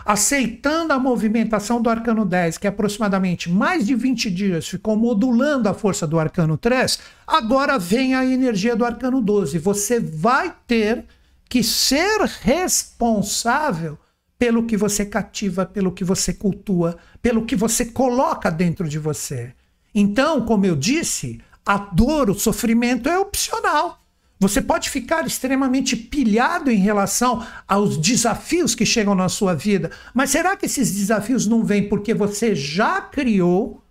Aceitando 0.04 0.92
a 0.92 0.98
movimentação 0.98 1.80
do 1.80 1.90
arcano 1.90 2.24
10, 2.24 2.58
que 2.58 2.66
aproximadamente 2.66 3.50
mais 3.50 3.86
de 3.86 3.94
20 3.94 4.30
dias 4.30 4.68
ficou 4.68 4.96
modulando 4.96 5.68
a 5.68 5.74
força 5.74 6.06
do 6.06 6.18
arcano 6.18 6.56
3, 6.56 6.98
agora 7.26 7.78
vem 7.78 8.14
a 8.14 8.24
energia 8.24 8.76
do 8.76 8.84
arcano 8.84 9.20
12. 9.20 9.58
Você 9.58 10.00
vai 10.00 10.54
ter 10.66 11.04
que 11.48 11.62
ser 11.62 12.20
responsável 12.40 13.98
pelo 14.38 14.64
que 14.64 14.76
você 14.76 15.04
cativa, 15.04 15.64
pelo 15.64 15.92
que 15.92 16.02
você 16.02 16.32
cultua, 16.32 16.96
pelo 17.20 17.44
que 17.44 17.54
você 17.54 17.84
coloca 17.84 18.50
dentro 18.50 18.88
de 18.88 18.98
você. 18.98 19.52
Então, 19.94 20.44
como 20.44 20.66
eu 20.66 20.74
disse, 20.74 21.40
a 21.64 21.78
dor, 21.78 22.28
o 22.28 22.34
sofrimento 22.34 23.08
é 23.08 23.18
opcional. 23.18 24.01
Você 24.42 24.60
pode 24.60 24.90
ficar 24.90 25.24
extremamente 25.24 25.94
pilhado 25.94 26.68
em 26.68 26.78
relação 26.78 27.46
aos 27.68 27.96
desafios 27.96 28.74
que 28.74 28.84
chegam 28.84 29.14
na 29.14 29.28
sua 29.28 29.54
vida, 29.54 29.92
mas 30.12 30.30
será 30.30 30.56
que 30.56 30.66
esses 30.66 30.90
desafios 30.90 31.46
não 31.46 31.64
vêm 31.64 31.88
porque 31.88 32.12
você 32.12 32.52
já 32.52 33.00
criou 33.00 33.84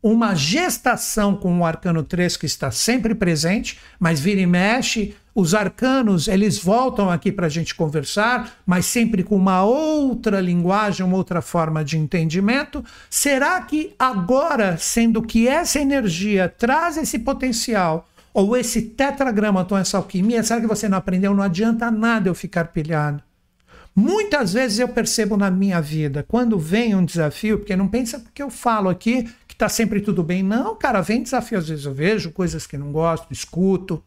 uma 0.00 0.32
gestação 0.32 1.34
com 1.34 1.58
o 1.58 1.66
arcano 1.66 2.04
3 2.04 2.36
que 2.36 2.46
está 2.46 2.70
sempre 2.70 3.16
presente, 3.16 3.80
mas 3.98 4.20
vira 4.20 4.40
e 4.40 4.46
mexe, 4.46 5.16
os 5.34 5.56
arcanos, 5.56 6.28
eles 6.28 6.56
voltam 6.56 7.10
aqui 7.10 7.32
para 7.32 7.46
a 7.46 7.50
gente 7.50 7.74
conversar, 7.74 8.58
mas 8.64 8.86
sempre 8.86 9.24
com 9.24 9.34
uma 9.34 9.64
outra 9.64 10.40
linguagem, 10.40 11.04
uma 11.04 11.16
outra 11.16 11.42
forma 11.42 11.84
de 11.84 11.98
entendimento. 11.98 12.84
Será 13.10 13.60
que 13.60 13.92
agora, 13.98 14.76
sendo 14.78 15.20
que 15.20 15.48
essa 15.48 15.80
energia 15.80 16.48
traz 16.48 16.96
esse 16.96 17.18
potencial 17.18 18.06
ou 18.34 18.56
esse 18.56 18.82
tetragramaton, 18.82 19.78
essa 19.78 19.96
alquimia, 19.96 20.42
será 20.42 20.60
que 20.60 20.66
você 20.66 20.88
não 20.88 20.98
aprendeu? 20.98 21.32
Não 21.32 21.42
adianta 21.42 21.88
nada 21.88 22.28
eu 22.28 22.34
ficar 22.34 22.66
pilhado. 22.66 23.22
Muitas 23.94 24.52
vezes 24.52 24.80
eu 24.80 24.88
percebo 24.88 25.36
na 25.36 25.52
minha 25.52 25.80
vida, 25.80 26.24
quando 26.26 26.58
vem 26.58 26.96
um 26.96 27.04
desafio, 27.04 27.58
porque 27.58 27.76
não 27.76 27.86
pensa 27.86 28.18
porque 28.18 28.42
eu 28.42 28.50
falo 28.50 28.88
aqui 28.88 29.22
que 29.46 29.54
está 29.54 29.68
sempre 29.68 30.00
tudo 30.00 30.24
bem. 30.24 30.42
Não, 30.42 30.74
cara, 30.74 31.00
vem 31.00 31.22
desafio. 31.22 31.58
Às 31.58 31.68
vezes 31.68 31.84
eu 31.84 31.94
vejo 31.94 32.32
coisas 32.32 32.66
que 32.66 32.76
não 32.76 32.90
gosto, 32.90 33.32
escuto. 33.32 34.02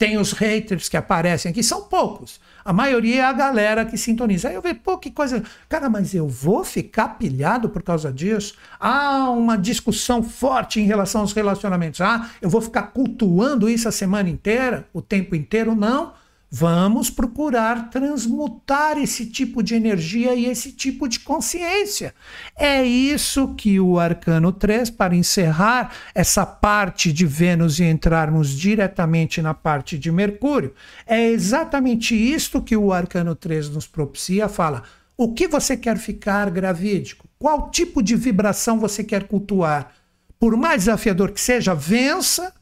Tem 0.00 0.16
os 0.16 0.32
haters 0.32 0.88
que 0.88 0.96
aparecem 0.96 1.50
aqui, 1.50 1.62
são 1.62 1.82
poucos. 1.82 2.40
A 2.64 2.72
maioria 2.72 3.20
é 3.20 3.24
a 3.26 3.34
galera 3.34 3.84
que 3.84 3.98
sintoniza. 3.98 4.48
Aí 4.48 4.54
eu 4.54 4.62
vejo, 4.62 4.76
pô, 4.76 4.96
que 4.96 5.10
coisa. 5.10 5.42
Cara, 5.68 5.90
mas 5.90 6.14
eu 6.14 6.26
vou 6.26 6.64
ficar 6.64 7.18
pilhado 7.18 7.68
por 7.68 7.82
causa 7.82 8.10
disso? 8.10 8.54
Há 8.80 9.28
uma 9.28 9.58
discussão 9.58 10.22
forte 10.22 10.80
em 10.80 10.86
relação 10.86 11.20
aos 11.20 11.34
relacionamentos. 11.34 12.00
Ah, 12.00 12.30
eu 12.40 12.48
vou 12.48 12.62
ficar 12.62 12.84
cultuando 12.84 13.68
isso 13.68 13.88
a 13.88 13.92
semana 13.92 14.30
inteira, 14.30 14.88
o 14.94 15.02
tempo 15.02 15.36
inteiro? 15.36 15.74
Não. 15.74 16.14
Vamos 16.52 17.10
procurar 17.10 17.90
transmutar 17.90 18.98
esse 18.98 19.24
tipo 19.26 19.62
de 19.62 19.76
energia 19.76 20.34
e 20.34 20.46
esse 20.46 20.72
tipo 20.72 21.06
de 21.06 21.20
consciência. 21.20 22.12
É 22.56 22.82
isso 22.82 23.54
que 23.54 23.78
o 23.78 24.00
Arcano 24.00 24.50
3, 24.50 24.90
para 24.90 25.14
encerrar 25.14 25.92
essa 26.12 26.44
parte 26.44 27.12
de 27.12 27.24
Vênus 27.24 27.78
e 27.78 27.84
entrarmos 27.84 28.50
diretamente 28.50 29.40
na 29.40 29.54
parte 29.54 29.96
de 29.96 30.10
Mercúrio, 30.10 30.74
é 31.06 31.28
exatamente 31.28 32.16
isto 32.16 32.60
que 32.60 32.76
o 32.76 32.92
Arcano 32.92 33.36
3 33.36 33.68
nos 33.68 33.86
propicia. 33.86 34.48
Fala: 34.48 34.82
o 35.16 35.32
que 35.32 35.46
você 35.46 35.76
quer 35.76 35.98
ficar 35.98 36.50
gravídico? 36.50 37.28
Qual 37.38 37.70
tipo 37.70 38.02
de 38.02 38.16
vibração 38.16 38.80
você 38.80 39.04
quer 39.04 39.28
cultuar? 39.28 39.92
Por 40.36 40.56
mais 40.56 40.80
desafiador 40.80 41.30
que 41.30 41.40
seja, 41.40 41.74
vença 41.74 42.52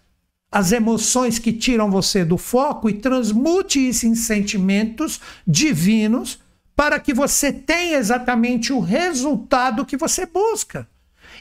as 0.50 0.72
emoções 0.72 1.38
que 1.38 1.52
tiram 1.52 1.90
você 1.90 2.24
do 2.24 2.38
foco 2.38 2.88
e 2.88 2.94
transmute 2.94 3.86
isso 3.88 4.06
em 4.06 4.14
sentimentos 4.14 5.20
divinos 5.46 6.38
para 6.74 6.98
que 6.98 7.12
você 7.12 7.52
tenha 7.52 7.98
exatamente 7.98 8.72
o 8.72 8.80
resultado 8.80 9.84
que 9.84 9.96
você 9.96 10.24
busca. 10.24 10.88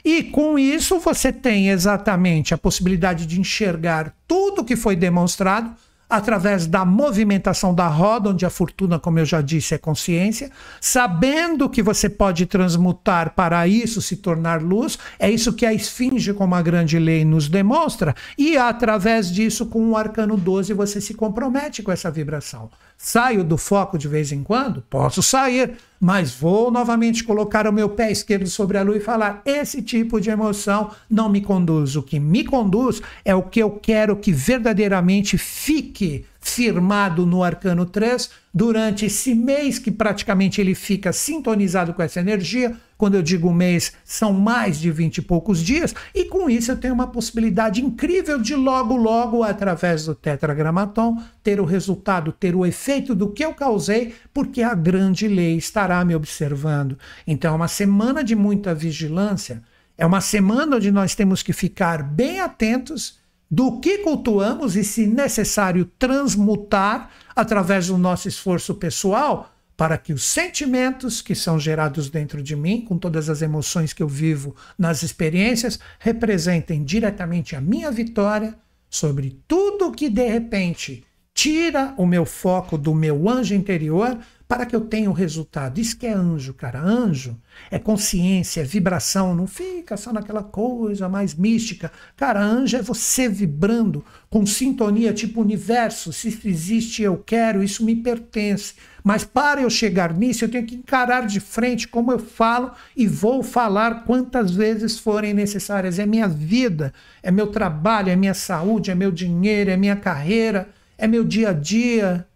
E 0.04 0.22
com 0.22 0.58
isso 0.58 0.98
você 0.98 1.32
tem 1.32 1.70
exatamente 1.70 2.52
a 2.52 2.58
possibilidade 2.58 3.26
de 3.26 3.40
enxergar 3.40 4.14
tudo 4.26 4.64
que 4.64 4.76
foi 4.76 4.94
demonstrado 4.94 5.74
através 6.08 6.66
da 6.66 6.84
movimentação 6.84 7.74
da 7.74 7.86
roda, 7.86 8.30
onde 8.30 8.46
a 8.46 8.50
fortuna, 8.50 8.98
como 8.98 9.18
eu 9.18 9.24
já 9.24 9.40
disse, 9.40 9.74
é 9.74 9.78
consciência, 9.78 10.50
sabendo 10.80 11.68
que 11.68 11.82
você 11.82 12.08
pode 12.08 12.46
transmutar 12.46 13.34
para 13.34 13.66
isso 13.68 14.00
se 14.00 14.16
tornar 14.16 14.62
luz, 14.62 14.98
é 15.18 15.30
isso 15.30 15.52
que 15.52 15.66
a 15.66 15.74
esfinge, 15.74 16.32
como 16.32 16.54
a 16.54 16.62
grande 16.62 16.98
lei, 16.98 17.24
nos 17.24 17.48
demonstra, 17.48 18.14
e 18.36 18.56
através 18.56 19.30
disso, 19.30 19.66
com 19.66 19.90
o 19.90 19.96
arcano 19.96 20.36
12, 20.36 20.72
você 20.72 21.00
se 21.00 21.14
compromete 21.14 21.82
com 21.82 21.92
essa 21.92 22.10
vibração. 22.10 22.70
Saio 23.00 23.44
do 23.44 23.56
foco 23.56 23.96
de 23.96 24.08
vez 24.08 24.32
em 24.32 24.42
quando? 24.42 24.82
Posso 24.90 25.22
sair, 25.22 25.76
mas 26.00 26.34
vou 26.34 26.68
novamente 26.68 27.22
colocar 27.22 27.64
o 27.64 27.72
meu 27.72 27.88
pé 27.88 28.10
esquerdo 28.10 28.48
sobre 28.48 28.76
a 28.76 28.82
lua 28.82 28.96
e 28.96 29.00
falar: 29.00 29.40
esse 29.44 29.80
tipo 29.80 30.20
de 30.20 30.30
emoção 30.30 30.90
não 31.08 31.28
me 31.28 31.40
conduz. 31.40 31.94
O 31.94 32.02
que 32.02 32.18
me 32.18 32.44
conduz 32.44 33.00
é 33.24 33.32
o 33.32 33.42
que 33.44 33.62
eu 33.62 33.70
quero 33.70 34.16
que 34.16 34.32
verdadeiramente 34.32 35.38
fique 35.38 36.24
firmado 36.40 37.24
no 37.24 37.44
arcano 37.44 37.86
3 37.86 38.30
durante 38.58 39.06
esse 39.06 39.36
mês 39.36 39.78
que 39.78 39.88
praticamente 39.88 40.60
ele 40.60 40.74
fica 40.74 41.12
sintonizado 41.12 41.94
com 41.94 42.02
essa 42.02 42.18
energia. 42.18 42.74
Quando 42.96 43.14
eu 43.14 43.22
digo 43.22 43.52
mês, 43.52 43.92
são 44.04 44.32
mais 44.32 44.80
de 44.80 44.90
20 44.90 45.18
e 45.18 45.22
poucos 45.22 45.62
dias, 45.62 45.94
e 46.12 46.24
com 46.24 46.50
isso 46.50 46.72
eu 46.72 46.76
tenho 46.76 46.92
uma 46.92 47.06
possibilidade 47.06 47.80
incrível 47.80 48.36
de 48.40 48.56
logo, 48.56 48.96
logo, 48.96 49.44
através 49.44 50.06
do 50.06 50.14
tetragramaton, 50.16 51.22
ter 51.40 51.60
o 51.60 51.64
resultado, 51.64 52.32
ter 52.32 52.56
o 52.56 52.66
efeito 52.66 53.14
do 53.14 53.30
que 53.30 53.44
eu 53.44 53.54
causei, 53.54 54.12
porque 54.34 54.60
a 54.60 54.74
grande 54.74 55.28
lei 55.28 55.56
estará 55.56 56.04
me 56.04 56.16
observando. 56.16 56.98
Então, 57.24 57.52
é 57.52 57.56
uma 57.56 57.68
semana 57.68 58.24
de 58.24 58.34
muita 58.34 58.74
vigilância, 58.74 59.62
é 59.96 60.04
uma 60.04 60.20
semana 60.20 60.78
onde 60.78 60.90
nós 60.90 61.14
temos 61.14 61.44
que 61.44 61.52
ficar 61.52 62.02
bem 62.02 62.40
atentos 62.40 63.20
do 63.50 63.80
que 63.80 63.98
cultuamos 63.98 64.76
e, 64.76 64.84
se 64.84 65.06
necessário, 65.06 65.84
transmutar 65.98 67.10
através 67.34 67.86
do 67.86 67.96
nosso 67.96 68.28
esforço 68.28 68.74
pessoal 68.74 69.50
para 69.76 69.96
que 69.96 70.12
os 70.12 70.24
sentimentos 70.24 71.22
que 71.22 71.36
são 71.36 71.58
gerados 71.58 72.10
dentro 72.10 72.42
de 72.42 72.56
mim, 72.56 72.80
com 72.80 72.98
todas 72.98 73.30
as 73.30 73.42
emoções 73.42 73.92
que 73.92 74.02
eu 74.02 74.08
vivo 74.08 74.56
nas 74.76 75.04
experiências, 75.04 75.78
representem 76.00 76.82
diretamente 76.82 77.54
a 77.54 77.60
minha 77.60 77.90
vitória 77.90 78.56
sobre 78.90 79.40
tudo 79.46 79.92
que 79.92 80.10
de 80.10 80.26
repente 80.26 81.04
tira 81.32 81.94
o 81.96 82.04
meu 82.04 82.24
foco 82.24 82.76
do 82.76 82.92
meu 82.92 83.28
anjo 83.28 83.54
interior 83.54 84.18
para 84.48 84.64
que 84.64 84.74
eu 84.74 84.80
tenha 84.80 85.10
o 85.10 85.12
resultado. 85.12 85.78
Isso 85.78 85.98
que 85.98 86.06
é 86.06 86.12
anjo, 86.12 86.54
cara. 86.54 86.80
Anjo 86.80 87.36
é 87.70 87.78
consciência, 87.78 88.62
é 88.62 88.64
vibração, 88.64 89.34
não 89.34 89.46
fica 89.46 89.94
só 89.94 90.10
naquela 90.10 90.42
coisa 90.42 91.06
mais 91.06 91.34
mística. 91.34 91.92
Cara, 92.16 92.42
anjo 92.42 92.78
é 92.78 92.82
você 92.82 93.28
vibrando 93.28 94.02
com 94.30 94.46
sintonia, 94.46 95.12
tipo 95.12 95.42
universo. 95.42 96.14
Se 96.14 96.28
isso 96.28 96.48
existe, 96.48 97.02
eu 97.02 97.18
quero, 97.18 97.62
isso 97.62 97.84
me 97.84 97.94
pertence. 97.94 98.72
Mas 99.04 99.22
para 99.22 99.60
eu 99.60 99.68
chegar 99.68 100.14
nisso, 100.14 100.44
eu 100.44 100.50
tenho 100.50 100.66
que 100.66 100.76
encarar 100.76 101.26
de 101.26 101.40
frente 101.40 101.86
como 101.86 102.10
eu 102.10 102.18
falo 102.18 102.72
e 102.96 103.06
vou 103.06 103.42
falar 103.42 104.04
quantas 104.04 104.50
vezes 104.50 104.98
forem 104.98 105.34
necessárias. 105.34 105.98
É 105.98 106.06
minha 106.06 106.26
vida, 106.26 106.92
é 107.22 107.30
meu 107.30 107.48
trabalho, 107.48 108.08
é 108.08 108.16
minha 108.16 108.34
saúde, 108.34 108.90
é 108.90 108.94
meu 108.94 109.12
dinheiro, 109.12 109.70
é 109.70 109.76
minha 109.76 109.96
carreira, 109.96 110.68
é 110.96 111.06
meu 111.06 111.22
dia 111.22 111.50
a 111.50 111.52
dia, 111.52 112.26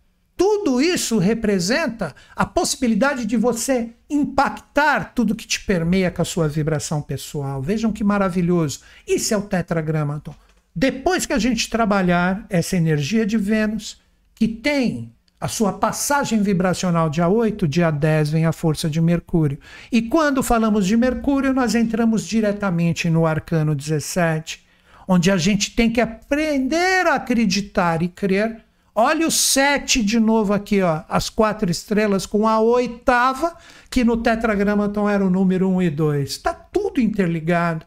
tudo 0.42 0.80
isso 0.80 1.18
representa 1.18 2.16
a 2.34 2.44
possibilidade 2.44 3.24
de 3.26 3.36
você 3.36 3.90
impactar 4.10 5.12
tudo 5.14 5.36
que 5.36 5.46
te 5.46 5.64
permeia 5.64 6.10
com 6.10 6.20
a 6.20 6.24
sua 6.24 6.48
vibração 6.48 7.00
pessoal. 7.00 7.62
Vejam 7.62 7.92
que 7.92 8.02
maravilhoso. 8.02 8.80
Isso 9.06 9.32
é 9.32 9.36
o 9.36 9.42
tetragramaton. 9.42 10.34
Depois 10.74 11.26
que 11.26 11.32
a 11.32 11.38
gente 11.38 11.70
trabalhar 11.70 12.44
essa 12.50 12.76
energia 12.76 13.24
de 13.24 13.38
Vênus, 13.38 14.00
que 14.34 14.48
tem 14.48 15.12
a 15.40 15.46
sua 15.46 15.74
passagem 15.74 16.42
vibracional 16.42 17.08
dia 17.08 17.28
8, 17.28 17.68
dia 17.68 17.92
10 17.92 18.30
vem 18.30 18.44
a 18.44 18.50
força 18.50 18.90
de 18.90 19.00
Mercúrio. 19.00 19.60
E 19.92 20.02
quando 20.02 20.42
falamos 20.42 20.88
de 20.88 20.96
Mercúrio, 20.96 21.54
nós 21.54 21.76
entramos 21.76 22.26
diretamente 22.26 23.08
no 23.08 23.26
arcano 23.26 23.76
17, 23.76 24.66
onde 25.06 25.30
a 25.30 25.36
gente 25.36 25.70
tem 25.76 25.88
que 25.88 26.00
aprender 26.00 27.06
a 27.06 27.14
acreditar 27.14 28.02
e 28.02 28.08
crer 28.08 28.64
Olha 28.94 29.26
o 29.26 29.30
7 29.30 30.02
de 30.02 30.20
novo 30.20 30.52
aqui, 30.52 30.82
ó, 30.82 31.02
as 31.08 31.30
quatro 31.30 31.70
estrelas 31.70 32.26
com 32.26 32.46
a 32.46 32.60
oitava, 32.60 33.56
que 33.88 34.04
no 34.04 34.18
tetragramaton 34.18 35.08
era 35.08 35.24
o 35.24 35.30
número 35.30 35.66
1 35.70 35.82
e 35.82 35.90
2. 35.90 36.30
Está 36.30 36.52
tudo 36.52 37.00
interligado. 37.00 37.86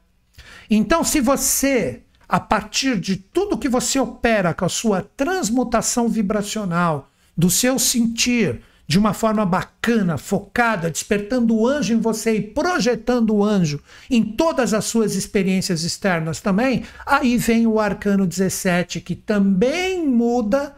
Então, 0.68 1.04
se 1.04 1.22
você, 1.22 2.02
a 2.28 2.40
partir 2.40 3.00
de 3.00 3.18
tudo 3.18 3.58
que 3.58 3.70
você 3.70 4.00
opera 4.00 4.52
com 4.52 4.66
a 4.66 4.70
sua 4.70 5.04
transmutação 5.04 6.10
vibracional, 6.10 7.10
do 7.38 7.52
seu 7.52 7.78
sentir, 7.78 8.62
de 8.88 8.98
uma 8.98 9.14
forma 9.14 9.46
bacana, 9.46 10.18
focada, 10.18 10.90
despertando 10.90 11.56
o 11.56 11.68
anjo 11.68 11.94
em 11.94 12.00
você 12.00 12.38
e 12.38 12.42
projetando 12.42 13.36
o 13.36 13.44
anjo 13.44 13.82
em 14.10 14.24
todas 14.24 14.74
as 14.74 14.86
suas 14.86 15.16
experiências 15.16 15.84
externas 15.84 16.40
também, 16.40 16.84
aí 17.06 17.38
vem 17.38 17.68
o 17.68 17.80
arcano 17.80 18.26
17, 18.26 19.02
que 19.02 19.16
também 19.16 20.08
muda 20.08 20.74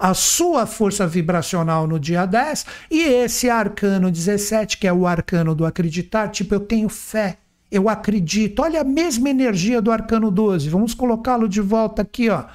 a 0.00 0.14
sua 0.14 0.64
força 0.64 1.06
vibracional 1.06 1.86
no 1.86 2.00
dia 2.00 2.24
10 2.24 2.64
e 2.90 3.00
esse 3.02 3.50
arcano 3.50 4.10
17, 4.10 4.78
que 4.78 4.86
é 4.86 4.92
o 4.92 5.06
arcano 5.06 5.54
do 5.54 5.66
acreditar, 5.66 6.28
tipo, 6.28 6.54
eu 6.54 6.60
tenho 6.60 6.88
fé, 6.88 7.36
eu 7.70 7.86
acredito. 7.86 8.62
Olha 8.62 8.80
a 8.80 8.84
mesma 8.84 9.28
energia 9.28 9.82
do 9.82 9.92
arcano 9.92 10.30
12. 10.30 10.70
Vamos 10.70 10.94
colocá-lo 10.94 11.46
de 11.46 11.60
volta 11.60 12.00
aqui, 12.00 12.30
ó. 12.30 12.46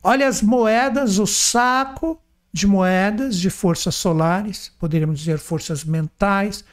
Olha 0.00 0.28
as 0.28 0.40
moedas, 0.40 1.18
o 1.18 1.26
saco 1.26 2.20
de 2.52 2.68
moedas 2.68 3.36
de 3.36 3.50
forças 3.50 3.96
solares, 3.96 4.72
poderíamos 4.78 5.18
dizer 5.18 5.38
forças 5.38 5.84
mentais, 5.84 6.64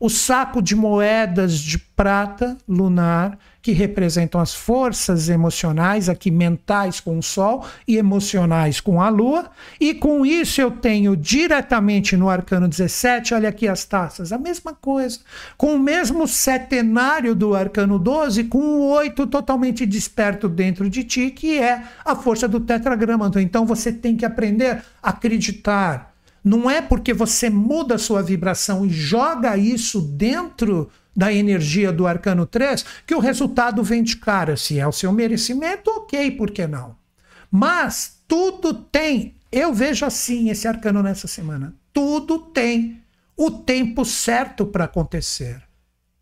o 0.00 0.08
saco 0.08 0.62
de 0.62 0.76
moedas 0.76 1.58
de 1.58 1.78
prata 1.78 2.56
lunar 2.68 3.38
que 3.60 3.72
representam 3.72 4.40
as 4.40 4.54
forças 4.54 5.28
emocionais, 5.28 6.08
aqui 6.08 6.30
mentais 6.30 7.00
com 7.00 7.18
o 7.18 7.22
Sol 7.22 7.66
e 7.86 7.98
emocionais 7.98 8.80
com 8.80 9.02
a 9.02 9.08
Lua. 9.08 9.50
E 9.80 9.92
com 9.92 10.24
isso 10.24 10.60
eu 10.60 10.70
tenho 10.70 11.16
diretamente 11.16 12.16
no 12.16 12.30
arcano 12.30 12.68
17, 12.68 13.34
olha 13.34 13.48
aqui 13.48 13.68
as 13.68 13.84
taças, 13.84 14.32
a 14.32 14.38
mesma 14.38 14.72
coisa. 14.72 15.18
Com 15.56 15.74
o 15.74 15.78
mesmo 15.78 16.26
setenário 16.26 17.34
do 17.34 17.54
arcano 17.54 17.98
12, 17.98 18.44
com 18.44 18.58
o 18.58 18.88
8 18.90 19.26
totalmente 19.26 19.84
desperto 19.84 20.48
dentro 20.48 20.88
de 20.88 21.04
ti, 21.04 21.30
que 21.30 21.58
é 21.58 21.82
a 22.04 22.14
força 22.14 22.46
do 22.48 22.60
tetragrama. 22.60 23.30
Então 23.36 23.66
você 23.66 23.92
tem 23.92 24.16
que 24.16 24.24
aprender 24.24 24.82
a 25.02 25.10
acreditar. 25.10 26.07
Não 26.48 26.70
é 26.70 26.80
porque 26.80 27.12
você 27.12 27.50
muda 27.50 27.96
a 27.96 27.98
sua 27.98 28.22
vibração 28.22 28.86
e 28.86 28.88
joga 28.88 29.58
isso 29.58 30.00
dentro 30.00 30.90
da 31.14 31.30
energia 31.30 31.92
do 31.92 32.06
arcano 32.06 32.46
3, 32.46 32.86
que 33.06 33.14
o 33.14 33.18
resultado 33.18 33.82
vem 33.84 34.02
de 34.02 34.16
cara. 34.16 34.56
Se 34.56 34.78
é 34.78 34.88
o 34.88 34.92
seu 34.92 35.12
merecimento, 35.12 35.90
ok, 35.90 36.30
por 36.30 36.50
que 36.50 36.66
não? 36.66 36.96
Mas 37.50 38.20
tudo 38.26 38.72
tem, 38.72 39.34
eu 39.52 39.74
vejo 39.74 40.06
assim 40.06 40.48
esse 40.48 40.66
arcano 40.66 41.02
nessa 41.02 41.28
semana, 41.28 41.74
tudo 41.92 42.38
tem 42.38 43.02
o 43.36 43.50
tempo 43.50 44.02
certo 44.06 44.64
para 44.64 44.84
acontecer. 44.84 45.62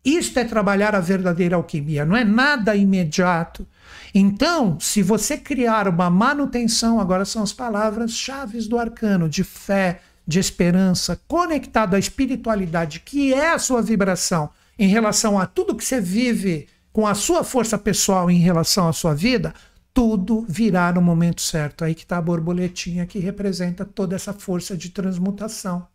Isto 0.03 0.39
é 0.39 0.43
trabalhar 0.43 0.93
a 0.93 0.99
verdadeira 0.99 1.55
alquimia, 1.55 2.05
não 2.05 2.17
é 2.17 2.25
nada 2.25 2.75
imediato. 2.75 3.65
Então, 4.13 4.77
se 4.77 5.01
você 5.01 5.37
criar 5.37 5.87
uma 5.87 6.09
manutenção, 6.09 6.99
agora 6.99 7.23
são 7.23 7.43
as 7.43 7.53
palavras-chave 7.53 8.59
do 8.67 8.77
arcano, 8.77 9.29
de 9.29 9.43
fé, 9.43 10.01
de 10.27 10.39
esperança, 10.39 11.19
conectado 11.27 11.95
à 11.95 11.99
espiritualidade, 11.99 12.99
que 12.99 13.33
é 13.33 13.53
a 13.53 13.59
sua 13.59 13.81
vibração, 13.81 14.49
em 14.77 14.89
relação 14.89 15.39
a 15.39 15.45
tudo 15.45 15.75
que 15.75 15.85
você 15.85 16.01
vive 16.01 16.67
com 16.91 17.07
a 17.07 17.15
sua 17.15 17.43
força 17.43 17.77
pessoal 17.77 18.29
em 18.29 18.39
relação 18.39 18.87
à 18.87 18.93
sua 18.93 19.13
vida, 19.13 19.53
tudo 19.93 20.45
virá 20.47 20.91
no 20.91 21.01
momento 21.01 21.41
certo. 21.41 21.83
Aí 21.83 21.95
que 21.95 22.03
está 22.03 22.17
a 22.17 22.21
borboletinha 22.21 23.05
que 23.05 23.19
representa 23.19 23.85
toda 23.85 24.15
essa 24.15 24.33
força 24.33 24.75
de 24.75 24.89
transmutação. 24.89 25.87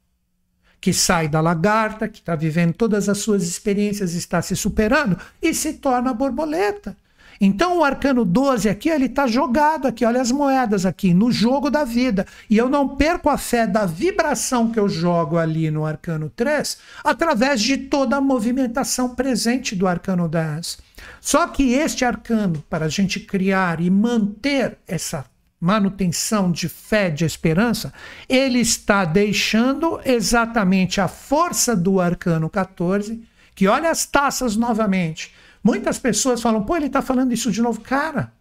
Que 0.81 0.93
sai 0.93 1.29
da 1.29 1.41
lagarta, 1.41 2.09
que 2.09 2.19
está 2.19 2.35
vivendo 2.35 2.73
todas 2.73 3.09
as 3.09 3.19
suas 3.19 3.45
experiências, 3.45 4.15
está 4.15 4.41
se 4.43 4.57
superando 4.57 5.17
e 5.41 5.55
se 5.55 5.75
torna 5.75 6.13
borboleta. 6.13 6.97
Então 7.45 7.79
o 7.79 7.85
arcano 7.85 8.25
12 8.25 8.69
aqui, 8.69 8.89
ele 8.89 9.07
está 9.07 9.27
jogado 9.27 9.89
aqui, 9.89 10.05
olha 10.05 10.21
as 10.21 10.31
moedas 10.31 10.87
aqui, 10.87 11.13
no 11.13 11.33
jogo 11.33 11.71
da 11.71 11.83
vida. 11.83 12.25
E 12.49 12.57
eu 12.57 12.69
não 12.69 12.91
perco 12.91 13.29
a 13.29 13.37
fé 13.37 13.67
da 13.67 13.85
vibração 13.85 14.71
que 14.71 14.79
eu 14.79 14.89
jogo 14.89 15.37
ali 15.37 15.69
no 15.69 15.85
arcano 15.85 16.31
3, 16.31 16.79
através 17.03 17.61
de 17.61 17.77
toda 17.77 18.15
a 18.15 18.21
movimentação 18.21 19.13
presente 19.17 19.75
do 19.75 19.89
arcano 19.89 20.29
10. 20.29 20.79
Só 21.21 21.49
que 21.49 21.73
este 21.73 22.05
arcano, 22.05 22.65
para 22.71 22.85
a 22.85 22.89
gente 22.89 23.19
criar 23.19 23.81
e 23.81 23.91
manter 23.91 24.79
essa 24.87 25.25
manutenção 25.61 26.53
de 26.53 26.69
fé, 26.69 27.11
de 27.11 27.25
esperança, 27.25 27.93
ele 28.29 28.61
está 28.61 29.05
deixando 29.05 30.01
exatamente 30.05 31.01
a 31.01 31.09
força 31.09 31.75
do 31.75 32.01
arcano 32.01 32.49
14, 32.49 33.21
que 33.53 33.67
olha 33.67 33.91
as 33.91 34.07
taças 34.07 34.55
novamente 34.55 35.33
Muitas 35.63 35.99
pessoas 35.99 36.43
falam, 36.43 36.65
pô, 36.65 36.77
ele 36.77 36.87
está 36.87 37.01
falando 37.01 37.33
isso 37.33 37.51
de 37.51 37.63
novo. 37.63 37.81
Cara, 37.81 38.33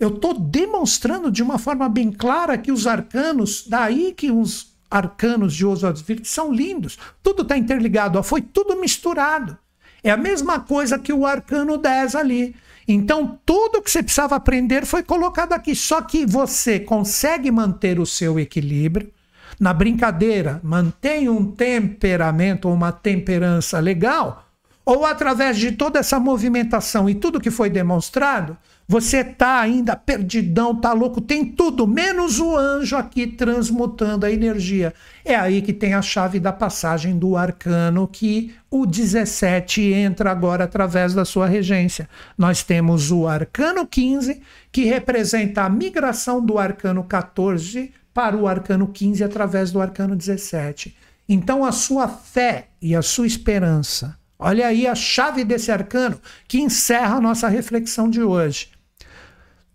eu 0.00 0.08
estou 0.08 0.38
demonstrando 0.38 1.30
de 1.30 1.42
uma 1.42 1.58
forma 1.58 1.88
bem 1.88 2.10
clara 2.10 2.56
que 2.56 2.72
os 2.72 2.86
arcanos, 2.86 3.66
daí 3.66 4.12
que 4.12 4.30
os 4.30 4.74
arcanos 4.90 5.54
de 5.54 5.66
Oswald 5.66 6.02
Wirth 6.08 6.24
são 6.24 6.52
lindos. 6.52 6.98
Tudo 7.22 7.42
está 7.42 7.56
interligado, 7.56 8.18
ó, 8.18 8.22
foi 8.22 8.40
tudo 8.40 8.80
misturado. 8.80 9.58
É 10.02 10.10
a 10.10 10.16
mesma 10.16 10.60
coisa 10.60 10.98
que 10.98 11.12
o 11.12 11.26
arcano 11.26 11.76
10 11.76 12.14
ali. 12.14 12.54
Então, 12.86 13.38
tudo 13.44 13.82
que 13.82 13.90
você 13.90 14.02
precisava 14.02 14.36
aprender 14.36 14.86
foi 14.86 15.02
colocado 15.02 15.52
aqui. 15.52 15.74
Só 15.74 16.00
que 16.00 16.24
você 16.24 16.78
consegue 16.78 17.50
manter 17.50 17.98
o 17.98 18.06
seu 18.06 18.38
equilíbrio. 18.38 19.10
Na 19.58 19.72
brincadeira, 19.72 20.60
mantém 20.62 21.28
um 21.28 21.50
temperamento 21.50 22.68
ou 22.68 22.74
uma 22.74 22.92
temperança 22.92 23.80
legal 23.80 24.45
Ou 24.86 25.04
através 25.04 25.58
de 25.58 25.72
toda 25.72 25.98
essa 25.98 26.20
movimentação 26.20 27.10
e 27.10 27.14
tudo 27.16 27.40
que 27.40 27.50
foi 27.50 27.68
demonstrado, 27.68 28.56
você 28.86 29.24
tá 29.24 29.58
ainda 29.58 29.96
perdidão, 29.96 30.80
tá 30.80 30.92
louco, 30.92 31.20
tem 31.20 31.44
tudo, 31.44 31.88
menos 31.88 32.38
o 32.38 32.56
anjo 32.56 32.96
aqui 32.96 33.26
transmutando 33.26 34.24
a 34.24 34.30
energia. 34.30 34.94
É 35.24 35.34
aí 35.34 35.60
que 35.60 35.72
tem 35.72 35.92
a 35.92 36.00
chave 36.00 36.38
da 36.38 36.52
passagem 36.52 37.18
do 37.18 37.36
arcano 37.36 38.06
que 38.06 38.54
o 38.70 38.86
17 38.86 39.82
entra 39.92 40.30
agora 40.30 40.62
através 40.62 41.12
da 41.12 41.24
sua 41.24 41.48
regência. 41.48 42.08
Nós 42.38 42.62
temos 42.62 43.10
o 43.10 43.26
arcano 43.26 43.84
15, 43.84 44.40
que 44.70 44.84
representa 44.84 45.62
a 45.62 45.68
migração 45.68 46.40
do 46.40 46.60
arcano 46.60 47.02
14 47.02 47.92
para 48.14 48.36
o 48.36 48.46
arcano 48.46 48.86
15 48.86 49.24
através 49.24 49.72
do 49.72 49.80
arcano 49.80 50.14
17. 50.14 50.96
Então 51.28 51.64
a 51.64 51.72
sua 51.72 52.06
fé 52.06 52.68
e 52.80 52.94
a 52.94 53.02
sua 53.02 53.26
esperança 53.26 54.16
Olha 54.38 54.66
aí 54.66 54.86
a 54.86 54.94
chave 54.94 55.44
desse 55.44 55.70
arcano 55.70 56.20
que 56.46 56.60
encerra 56.60 57.16
a 57.16 57.20
nossa 57.20 57.48
reflexão 57.48 58.08
de 58.08 58.22
hoje. 58.22 58.70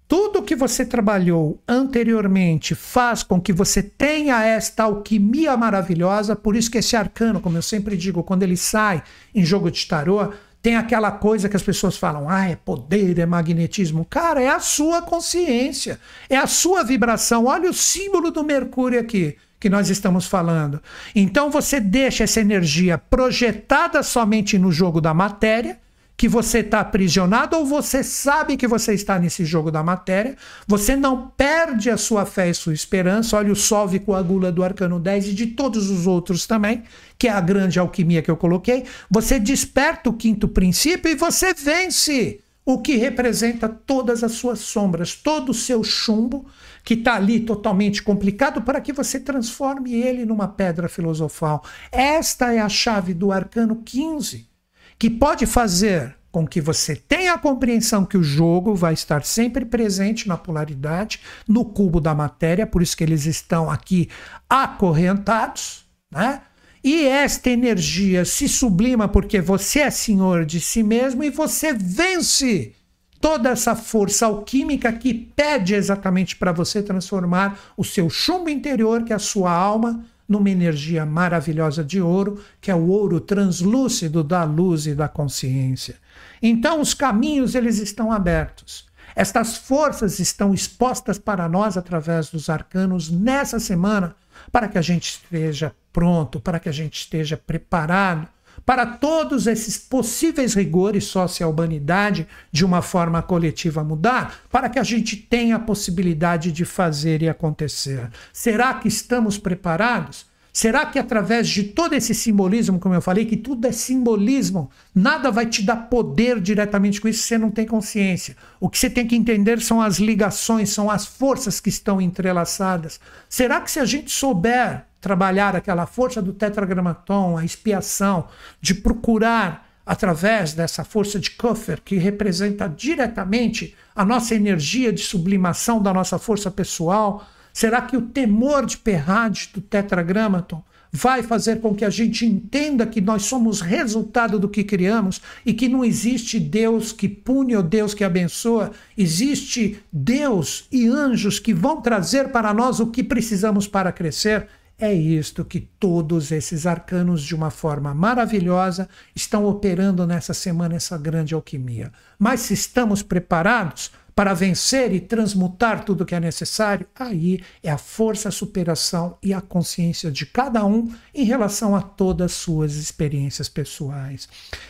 Tudo 0.08 0.44
que 0.44 0.56
você 0.56 0.86
trabalhou 0.86 1.62
anteriormente 1.66 2.76
faz 2.76 3.24
com 3.24 3.40
que 3.40 3.54
você 3.54 3.82
tenha 3.82 4.44
esta 4.44 4.84
alquimia 4.84 5.56
maravilhosa, 5.56 6.36
por 6.36 6.56
isso 6.56 6.70
que 6.70 6.80
esse 6.80 6.98
arcano, 6.98 7.40
como 7.40 7.58
eu 7.58 7.62
sempre 7.62 7.96
digo, 7.96 8.22
quando 8.22 8.44
ele 8.44 8.58
sai 8.58 9.02
em 9.34 9.46
jogo 9.46 9.72
de 9.72 9.88
tarô, 9.88 10.34
tem 10.62 10.76
aquela 10.76 11.12
coisa 11.12 11.48
que 11.48 11.56
as 11.56 11.64
pessoas 11.64 11.98
falam: 11.98 12.30
ah, 12.30 12.46
é 12.46 12.58
poder, 12.58 13.18
é 13.20 13.26
magnetismo. 13.26 14.06
Cara, 14.06 14.42
é 14.42 14.50
a 14.50 14.60
sua 14.60 15.02
consciência, 15.02 15.98
é 16.30 16.36
a 16.36 16.46
sua 16.46 16.84
vibração. 16.84 17.46
Olha 17.46 17.70
o 17.70 17.74
símbolo 17.74 18.32
do 18.32 18.44
Mercúrio 18.44 19.00
aqui 19.00 19.38
que 19.62 19.70
nós 19.70 19.92
estamos 19.92 20.26
falando. 20.26 20.82
Então 21.16 21.52
você 21.52 21.80
deixa 21.80 22.24
essa 22.24 22.42
energia 22.42 22.98
projetada 22.98 24.02
somente 24.02 24.58
no 24.58 24.72
jogo 24.72 25.00
da 25.00 25.14
matéria 25.14 25.78
que 26.18 26.28
você 26.28 26.60
está 26.60 26.82
aprisionado 26.82 27.56
ou 27.56 27.66
você 27.66 28.04
sabe 28.04 28.58
que 28.58 28.68
você 28.68 28.94
está 28.94 29.18
nesse 29.18 29.44
jogo 29.44 29.72
da 29.72 29.82
matéria, 29.82 30.36
você 30.68 30.96
não 30.96 31.30
perde 31.36 31.90
a 31.90 31.98
sua 31.98 32.26
fé 32.28 32.50
e 32.50 32.54
sua 32.54 32.74
esperança. 32.74 33.38
Olha 33.38 33.52
o 33.52 33.56
Sol 33.56 33.90
coagula 34.00 34.52
do 34.52 34.64
Arcano 34.64 35.00
10 35.00 35.30
e 35.30 35.34
de 35.34 35.48
todos 35.48 35.90
os 35.90 36.06
outros 36.06 36.46
também, 36.46 36.84
que 37.18 37.28
é 37.28 37.32
a 37.32 37.42
grande 37.42 37.80
alquimia 37.80 38.22
que 38.22 38.30
eu 38.30 38.38
coloquei. 38.38 38.84
Você 39.10 39.40
desperta 39.40 40.10
o 40.10 40.14
quinto 40.14 40.48
princípio 40.48 41.10
e 41.10 41.16
você 41.16 41.56
vence 41.56 42.40
o 42.64 42.80
que 42.80 42.98
representa 42.98 43.68
todas 43.68 44.24
as 44.24 44.34
suas 44.34 44.60
sombras, 44.60 45.16
todo 45.16 45.50
o 45.50 45.56
seu 45.56 45.84
chumbo 45.84 46.46
que 46.84 46.96
está 46.96 47.16
ali 47.16 47.40
totalmente 47.40 48.02
complicado 48.02 48.62
para 48.62 48.82
que 48.82 48.94
você 48.94 49.20
transforme 49.20 49.94
ele 49.94 50.26
numa 50.26 50.48
pedra 50.48 50.90
filosofal. 50.90 51.64
Esta 51.92 52.54
é 52.54 52.60
a 52.60 52.70
chave 52.70 53.14
do 53.14 53.32
arcano 53.32 53.78
15 53.84 54.50
que 54.98 55.10
pode 55.10 55.46
fazer 55.46 56.16
com 56.32 56.48
que 56.48 56.62
você 56.62 56.96
tenha 56.96 57.34
a 57.34 57.38
compreensão 57.38 58.06
que 58.06 58.18
o 58.18 58.24
jogo 58.24 58.74
vai 58.74 58.94
estar 58.94 59.24
sempre 59.24 59.66
presente 59.66 60.28
na 60.28 60.38
polaridade, 60.38 61.20
no 61.48 61.66
cubo 61.66 62.00
da 62.00 62.16
matéria, 62.16 62.66
por 62.66 62.82
isso 62.82 62.96
que 62.96 63.04
eles 63.04 63.26
estão 63.26 63.70
aqui 63.70 64.08
acorrentados, 64.50 65.86
né? 66.10 66.42
E 66.84 67.06
esta 67.06 67.50
energia 67.50 68.26
se 68.26 68.48
sublima 68.48 69.08
porque 69.08 69.40
você 69.40 69.82
é 69.82 69.90
senhor 69.92 70.46
de 70.46 70.60
si 70.60 70.82
mesmo 70.82 71.24
e 71.24 71.30
você 71.30 71.74
vence 71.74 72.74
toda 73.22 73.50
essa 73.50 73.76
força 73.76 74.26
alquímica 74.26 74.92
que 74.92 75.14
pede 75.14 75.76
exatamente 75.76 76.36
para 76.36 76.52
você 76.52 76.82
transformar 76.82 77.58
o 77.78 77.84
seu 77.84 78.10
chumbo 78.10 78.50
interior, 78.50 79.04
que 79.04 79.14
é 79.14 79.16
a 79.16 79.20
sua 79.20 79.52
alma, 79.52 80.04
numa 80.28 80.50
energia 80.50 81.06
maravilhosa 81.06 81.84
de 81.84 82.02
ouro, 82.02 82.44
que 82.60 82.72
é 82.72 82.76
o 82.76 82.88
ouro 82.88 83.20
translúcido 83.20 84.24
da 84.24 84.44
luz 84.44 84.88
e 84.88 84.96
da 84.96 85.08
consciência. 85.08 85.96
Então 86.42 86.82
os 86.82 86.94
caminhos 86.94 87.54
eles 87.54 87.78
estão 87.78 88.12
abertos. 88.12 88.90
Estas 89.16 89.58
forças 89.58 90.20
estão 90.20 90.54
expostas 90.54 91.20
para 91.20 91.48
nós 91.50 91.78
através 91.78 92.30
dos 92.30 92.50
arcanos 92.50 93.12
nessa 93.12 93.60
semana, 93.60 94.16
para 94.52 94.68
que 94.68 94.78
a 94.78 94.82
gente 94.82 95.22
esteja 95.22 95.76
pronto, 95.92 96.40
para 96.40 96.60
que 96.60 96.70
a 96.70 96.72
gente 96.72 96.96
esteja 96.96 97.36
preparado 97.36 98.28
para 98.66 98.86
todos 98.86 99.48
esses 99.48 99.78
possíveis 99.78 100.54
rigores 100.54 101.06
sócio-humanidade 101.06 102.28
de 102.52 102.66
uma 102.66 102.82
forma 102.82 103.22
coletiva 103.22 103.84
mudar, 103.84 104.42
para 104.50 104.70
que 104.70 104.80
a 104.80 104.84
gente 104.84 105.16
tenha 105.16 105.56
a 105.56 105.60
possibilidade 105.60 106.52
de 106.52 106.66
fazer 106.66 107.22
e 107.22 107.30
acontecer. 107.30 108.10
Será 108.34 108.74
que 108.74 108.88
estamos 108.88 109.38
preparados? 109.38 110.32
Será 110.54 110.86
que 110.86 111.00
através 111.00 111.48
de 111.48 111.64
todo 111.64 111.94
esse 111.94 112.14
simbolismo, 112.14 112.78
como 112.78 112.94
eu 112.94 113.02
falei, 113.02 113.26
que 113.26 113.38
tudo 113.38 113.66
é 113.66 113.72
simbolismo, 113.72 114.70
nada 114.94 115.32
vai 115.32 115.46
te 115.46 115.64
dar 115.64 115.88
poder 115.90 116.42
diretamente 116.42 117.00
com 117.00 117.08
isso 117.08 117.24
você 117.24 117.38
não 117.38 117.50
tem 117.50 117.66
consciência? 117.66 118.36
O 118.60 118.70
que 118.70 118.78
você 118.78 118.90
tem 118.90 119.08
que 119.08 119.16
entender 119.16 119.62
são 119.62 119.82
as 119.82 119.98
ligações, 119.98 120.70
são 120.70 120.92
as 120.92 121.06
forças 121.06 121.62
que 121.62 121.70
estão 121.70 122.02
entrelaçadas. 122.02 123.00
Será 123.30 123.62
que 123.62 123.72
se 123.72 123.80
a 123.80 123.86
gente 123.86 124.12
souber 124.12 124.86
trabalhar 125.02 125.56
aquela 125.56 125.88
força 125.88 126.22
do 126.22 126.32
tetragramaton, 126.32 127.36
a 127.36 127.44
expiação, 127.44 128.28
de 128.62 128.76
procurar 128.76 129.68
através 129.84 130.54
dessa 130.54 130.84
força 130.84 131.20
de 131.20 131.32
Kuffer, 131.32 131.82
que 131.84 131.98
representa 131.98 132.70
diretamente 132.70 133.76
a 133.96 134.06
nossa 134.06 134.36
energia 134.36 134.94
de 134.94 135.02
sublimação 135.02 135.82
da 135.82 135.92
nossa 135.92 136.20
força 136.20 136.52
pessoal, 136.52 137.28
será 137.52 137.82
que 137.82 137.98
o 137.98 138.04
temor 138.04 138.66
de 138.66 138.78
Perrade 138.78 139.50
do 139.54 139.60
tetragramaton 139.60 140.64
vai 140.92 141.24
fazer 141.24 141.62
com 141.62 141.74
que 141.74 141.86
a 141.86 141.90
gente 141.90 142.26
entenda 142.26 142.86
que 142.86 143.00
nós 143.00 143.24
somos 143.24 143.62
resultado 143.62 144.38
do 144.38 144.50
que 144.50 144.64
criamos 144.64 145.22
e 145.46 145.54
que 145.54 145.70
não 145.70 145.86
existe 145.86 146.40
Deus 146.40 146.92
que 146.92 147.08
pune 147.08 147.56
ou 147.56 147.64
Deus 147.64 147.94
que 147.94 148.04
abençoa, 148.04 148.72
existe 148.98 149.82
Deus 149.92 150.66
e 150.72 150.88
anjos 150.88 151.40
que 151.40 151.54
vão 151.54 151.82
trazer 151.82 152.30
para 152.30 152.54
nós 152.54 152.80
o 152.80 152.88
que 152.88 153.04
precisamos 153.04 153.68
para 153.68 153.92
crescer 153.92 154.48
é 154.82 154.92
isto 154.92 155.46
que 155.46 155.60
todos 155.60 156.32
esses 156.32 156.66
arcanos, 156.66 157.22
de 157.22 157.36
uma 157.36 157.52
forma 157.52 157.94
maravilhosa, 157.94 158.90
estão 159.16 159.46
operando 159.46 160.08
nessa 160.08 160.34
semana, 160.34 160.76
essa 160.76 160.98
grande 160.98 161.36
alquimia. 161.36 161.92
Mas 162.18 162.42
se 162.42 162.56
estamos 162.56 163.04
preparados 163.04 163.92
para 164.16 164.34
vencer 164.34 164.92
e 164.92 165.00
transmutar 165.00 165.86
tudo 165.86 166.06
que 166.06 166.16
é 166.16 166.20
necessário, 166.20 166.88
aí 166.96 167.42
é 167.62 167.70
a 167.70 167.78
força, 167.78 168.30
a 168.30 168.32
superação 168.32 169.18
e 169.22 169.34
a 169.34 169.40
consciência 169.40 170.12
de 170.12 170.26
cada 170.26 170.66
um 170.66 170.92
em 171.14 171.24
relação 171.24 171.76
a 171.76 171.82
todas 171.82 172.32
as 172.32 172.38
suas 172.38 172.74
experiências 172.74 173.48
pessoais. 173.48 174.28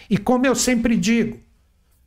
E 0.10 0.18
como 0.18 0.46
eu 0.46 0.56
sempre 0.56 0.98
digo, 0.98 1.40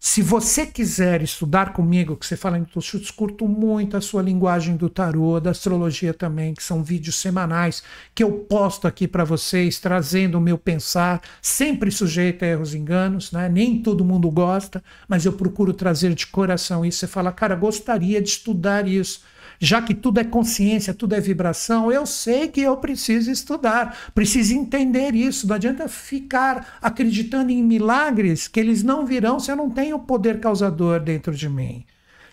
se 0.06 0.20
você 0.20 0.66
quiser 0.66 1.22
estudar 1.22 1.72
comigo, 1.72 2.14
que 2.14 2.26
você 2.26 2.36
fala 2.36 2.58
em 2.58 2.66
chutes, 2.78 3.10
curto 3.10 3.48
muito 3.48 3.96
a 3.96 4.02
sua 4.02 4.20
linguagem 4.20 4.76
do 4.76 4.90
tarô, 4.90 5.40
da 5.40 5.50
astrologia 5.50 6.12
também, 6.12 6.52
que 6.52 6.62
são 6.62 6.84
vídeos 6.84 7.16
semanais 7.16 7.82
que 8.14 8.22
eu 8.22 8.30
posto 8.30 8.86
aqui 8.86 9.08
para 9.08 9.24
vocês, 9.24 9.80
trazendo 9.80 10.36
o 10.36 10.40
meu 10.42 10.58
pensar, 10.58 11.22
sempre 11.40 11.90
sujeito 11.90 12.44
a 12.44 12.48
erros 12.48 12.74
e 12.74 12.78
enganos, 12.78 13.32
né? 13.32 13.48
Nem 13.48 13.80
todo 13.80 14.04
mundo 14.04 14.30
gosta, 14.30 14.84
mas 15.08 15.24
eu 15.24 15.32
procuro 15.32 15.72
trazer 15.72 16.14
de 16.14 16.26
coração 16.26 16.84
isso. 16.84 16.98
Você 16.98 17.06
fala, 17.06 17.32
cara, 17.32 17.56
gostaria 17.56 18.20
de 18.20 18.28
estudar 18.28 18.86
isso 18.86 19.22
já 19.64 19.80
que 19.80 19.94
tudo 19.94 20.20
é 20.20 20.24
consciência, 20.24 20.92
tudo 20.92 21.14
é 21.14 21.20
vibração, 21.20 21.90
eu 21.90 22.04
sei 22.04 22.48
que 22.48 22.60
eu 22.60 22.76
preciso 22.76 23.30
estudar, 23.30 24.12
preciso 24.14 24.54
entender 24.54 25.14
isso. 25.14 25.46
Não 25.46 25.56
adianta 25.56 25.88
ficar 25.88 26.78
acreditando 26.82 27.50
em 27.50 27.62
milagres 27.62 28.46
que 28.46 28.60
eles 28.60 28.82
não 28.82 29.06
virão 29.06 29.40
se 29.40 29.50
eu 29.50 29.56
não 29.56 29.70
tenho 29.70 29.96
o 29.96 30.00
poder 30.00 30.40
causador 30.40 31.00
dentro 31.00 31.34
de 31.34 31.48
mim. 31.48 31.84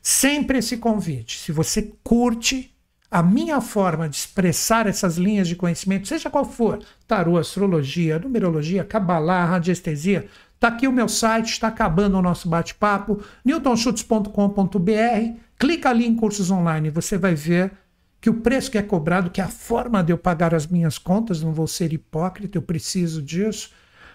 Sempre 0.02 0.58
esse 0.58 0.78
convite. 0.78 1.39
Se 1.39 1.52
você 1.52 1.94
curte 2.04 2.76
a 3.10 3.22
minha 3.22 3.62
forma 3.62 4.10
de 4.10 4.15
expressar 4.15 4.88
essas 4.88 5.17
linhas 5.17 5.48
de 5.48 5.56
conhecimento, 5.56 6.08
seja 6.08 6.30
qual 6.30 6.46
for, 6.46 6.80
tarô, 7.08 7.38
astrologia, 7.38 8.20
numerologia, 8.20 8.84
cabalá, 8.84 9.46
radiestesia, 9.46 10.28
Está 10.62 10.67
aqui 10.67 10.88
o 10.88 10.91
meu 10.91 11.10
site, 11.10 11.54
está 11.54 11.70
acabando 11.70 12.19
o 12.19 12.21
nosso 12.21 12.48
bate-papo, 12.48 13.19
newtonschutz.com.br. 13.44 15.40
Clica 15.62 15.91
ali 15.91 16.07
em 16.07 16.15
cursos 16.15 16.49
online, 16.49 16.89
você 16.89 17.19
vai 17.19 17.35
ver 17.35 17.71
que 18.19 18.31
o 18.31 18.33
preço 18.33 18.71
que 18.71 18.79
é 18.79 18.81
cobrado, 18.81 19.29
que 19.29 19.39
é 19.39 19.43
a 19.43 19.47
forma 19.47 20.03
de 20.03 20.12
eu 20.12 20.17
pagar 20.17 20.55
as 20.55 20.65
minhas 20.65 20.97
contas, 20.97 21.43
não 21.43 21.53
vou 21.53 21.67
ser 21.67 21.93
hipócrita, 21.93 22.57
eu 22.57 22.63
preciso 22.63 23.21
disso, 23.21 23.69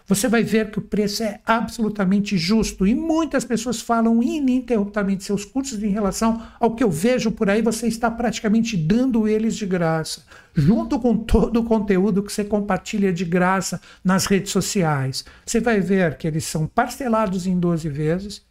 você 0.09 0.27
vai 0.27 0.43
ver 0.43 0.73
que 0.73 0.81
o 0.81 0.83
preço 0.83 1.23
é 1.23 1.39
absolutamente 1.47 2.37
justo. 2.37 2.85
E 2.85 2.97
muitas 2.97 3.45
pessoas 3.45 3.81
falam 3.81 4.21
ininterruptamente 4.21 5.23
seus 5.23 5.45
cursos 5.45 5.81
em 5.81 5.89
relação 5.89 6.43
ao 6.59 6.75
que 6.75 6.83
eu 6.83 6.91
vejo 6.91 7.31
por 7.31 7.49
aí, 7.49 7.63
você 7.63 7.87
está 7.87 8.11
praticamente 8.11 8.77
dando 8.77 9.29
eles 9.29 9.55
de 9.55 9.67
graça, 9.67 10.25
junto 10.53 10.99
com 10.99 11.17
todo 11.17 11.61
o 11.61 11.65
conteúdo 11.65 12.25
que 12.25 12.33
você 12.33 12.43
compartilha 12.43 13.13
de 13.13 13.25
graça 13.25 13.81
nas 14.03 14.27
redes 14.27 14.51
sociais. 14.51 15.25
Você 15.47 15.61
vai 15.61 15.79
ver 15.79 16.17
que 16.17 16.27
eles 16.27 16.45
são 16.45 16.67
parcelados 16.67 17.47
em 17.47 17.57
12 17.57 17.89
vezes. 17.89 18.45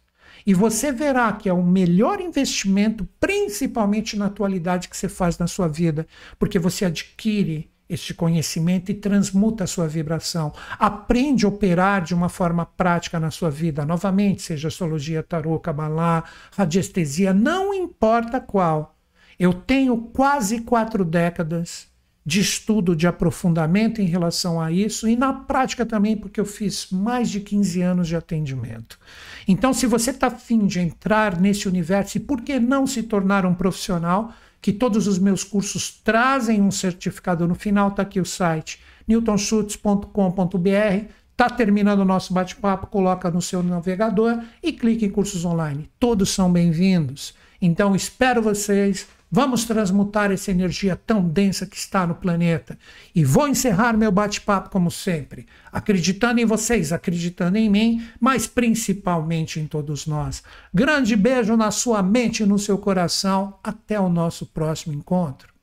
E 0.46 0.54
você 0.54 0.92
verá 0.92 1.32
que 1.32 1.48
é 1.48 1.52
o 1.52 1.62
melhor 1.62 2.20
investimento, 2.20 3.06
principalmente 3.18 4.16
na 4.16 4.26
atualidade, 4.26 4.88
que 4.88 4.96
você 4.96 5.08
faz 5.08 5.36
na 5.38 5.48
sua 5.48 5.66
vida, 5.66 6.06
porque 6.38 6.58
você 6.58 6.84
adquire 6.84 7.68
este 7.88 8.14
conhecimento 8.14 8.90
e 8.90 8.94
transmuta 8.94 9.64
a 9.64 9.66
sua 9.66 9.88
vibração. 9.88 10.52
Aprende 10.78 11.44
a 11.44 11.48
operar 11.48 12.02
de 12.02 12.14
uma 12.14 12.28
forma 12.28 12.64
prática 12.64 13.18
na 13.18 13.30
sua 13.30 13.50
vida. 13.50 13.84
Novamente, 13.84 14.42
seja 14.42 14.68
astrologia, 14.68 15.22
tarô, 15.22 15.58
cabalá, 15.58 16.24
radiestesia, 16.56 17.32
não 17.32 17.74
importa 17.74 18.40
qual. 18.40 18.96
Eu 19.38 19.52
tenho 19.52 19.96
quase 19.98 20.60
quatro 20.60 21.04
décadas 21.04 21.88
de 22.26 22.40
estudo, 22.40 22.96
de 22.96 23.06
aprofundamento 23.06 24.02
em 24.02 24.06
relação 24.06 24.60
a 24.60 24.72
isso 24.72 25.08
e 25.08 25.14
na 25.14 25.32
prática 25.32 25.86
também, 25.86 26.16
porque 26.16 26.40
eu 26.40 26.44
fiz 26.44 26.90
mais 26.90 27.30
de 27.30 27.38
15 27.38 27.80
anos 27.80 28.08
de 28.08 28.16
atendimento. 28.16 28.98
Então, 29.46 29.72
se 29.72 29.86
você 29.86 30.10
está 30.10 30.26
afim 30.26 30.66
de 30.66 30.80
entrar 30.80 31.40
nesse 31.40 31.68
universo 31.68 32.16
e 32.16 32.20
por 32.20 32.40
que 32.40 32.58
não 32.58 32.84
se 32.84 33.04
tornar 33.04 33.46
um 33.46 33.54
profissional, 33.54 34.34
que 34.60 34.72
todos 34.72 35.06
os 35.06 35.20
meus 35.20 35.44
cursos 35.44 36.00
trazem 36.02 36.60
um 36.60 36.72
certificado 36.72 37.46
no 37.46 37.54
final, 37.54 37.90
está 37.90 38.02
aqui 38.02 38.18
o 38.18 38.24
site 38.24 38.80
newtonschutz.com.br. 39.06 41.04
Está 41.30 41.48
terminando 41.48 42.00
o 42.00 42.04
nosso 42.04 42.32
bate-papo, 42.32 42.88
coloca 42.88 43.30
no 43.30 43.40
seu 43.40 43.62
navegador 43.62 44.42
e 44.60 44.72
clique 44.72 45.04
em 45.04 45.10
cursos 45.10 45.44
online. 45.44 45.88
Todos 46.00 46.30
são 46.30 46.50
bem-vindos. 46.50 47.34
Então, 47.62 47.94
espero 47.94 48.42
vocês 48.42 49.06
Vamos 49.30 49.64
transmutar 49.64 50.30
essa 50.30 50.50
energia 50.50 50.94
tão 50.94 51.28
densa 51.28 51.66
que 51.66 51.76
está 51.76 52.06
no 52.06 52.14
planeta. 52.14 52.78
E 53.14 53.24
vou 53.24 53.48
encerrar 53.48 53.96
meu 53.96 54.12
bate-papo 54.12 54.70
como 54.70 54.90
sempre, 54.90 55.46
acreditando 55.72 56.40
em 56.40 56.44
vocês, 56.44 56.92
acreditando 56.92 57.58
em 57.58 57.68
mim, 57.68 58.06
mas 58.20 58.46
principalmente 58.46 59.58
em 59.58 59.66
todos 59.66 60.06
nós. 60.06 60.42
Grande 60.72 61.16
beijo 61.16 61.56
na 61.56 61.70
sua 61.70 62.02
mente 62.02 62.42
e 62.42 62.46
no 62.46 62.58
seu 62.58 62.78
coração. 62.78 63.58
Até 63.64 63.98
o 63.98 64.08
nosso 64.08 64.46
próximo 64.46 64.94
encontro. 64.94 65.55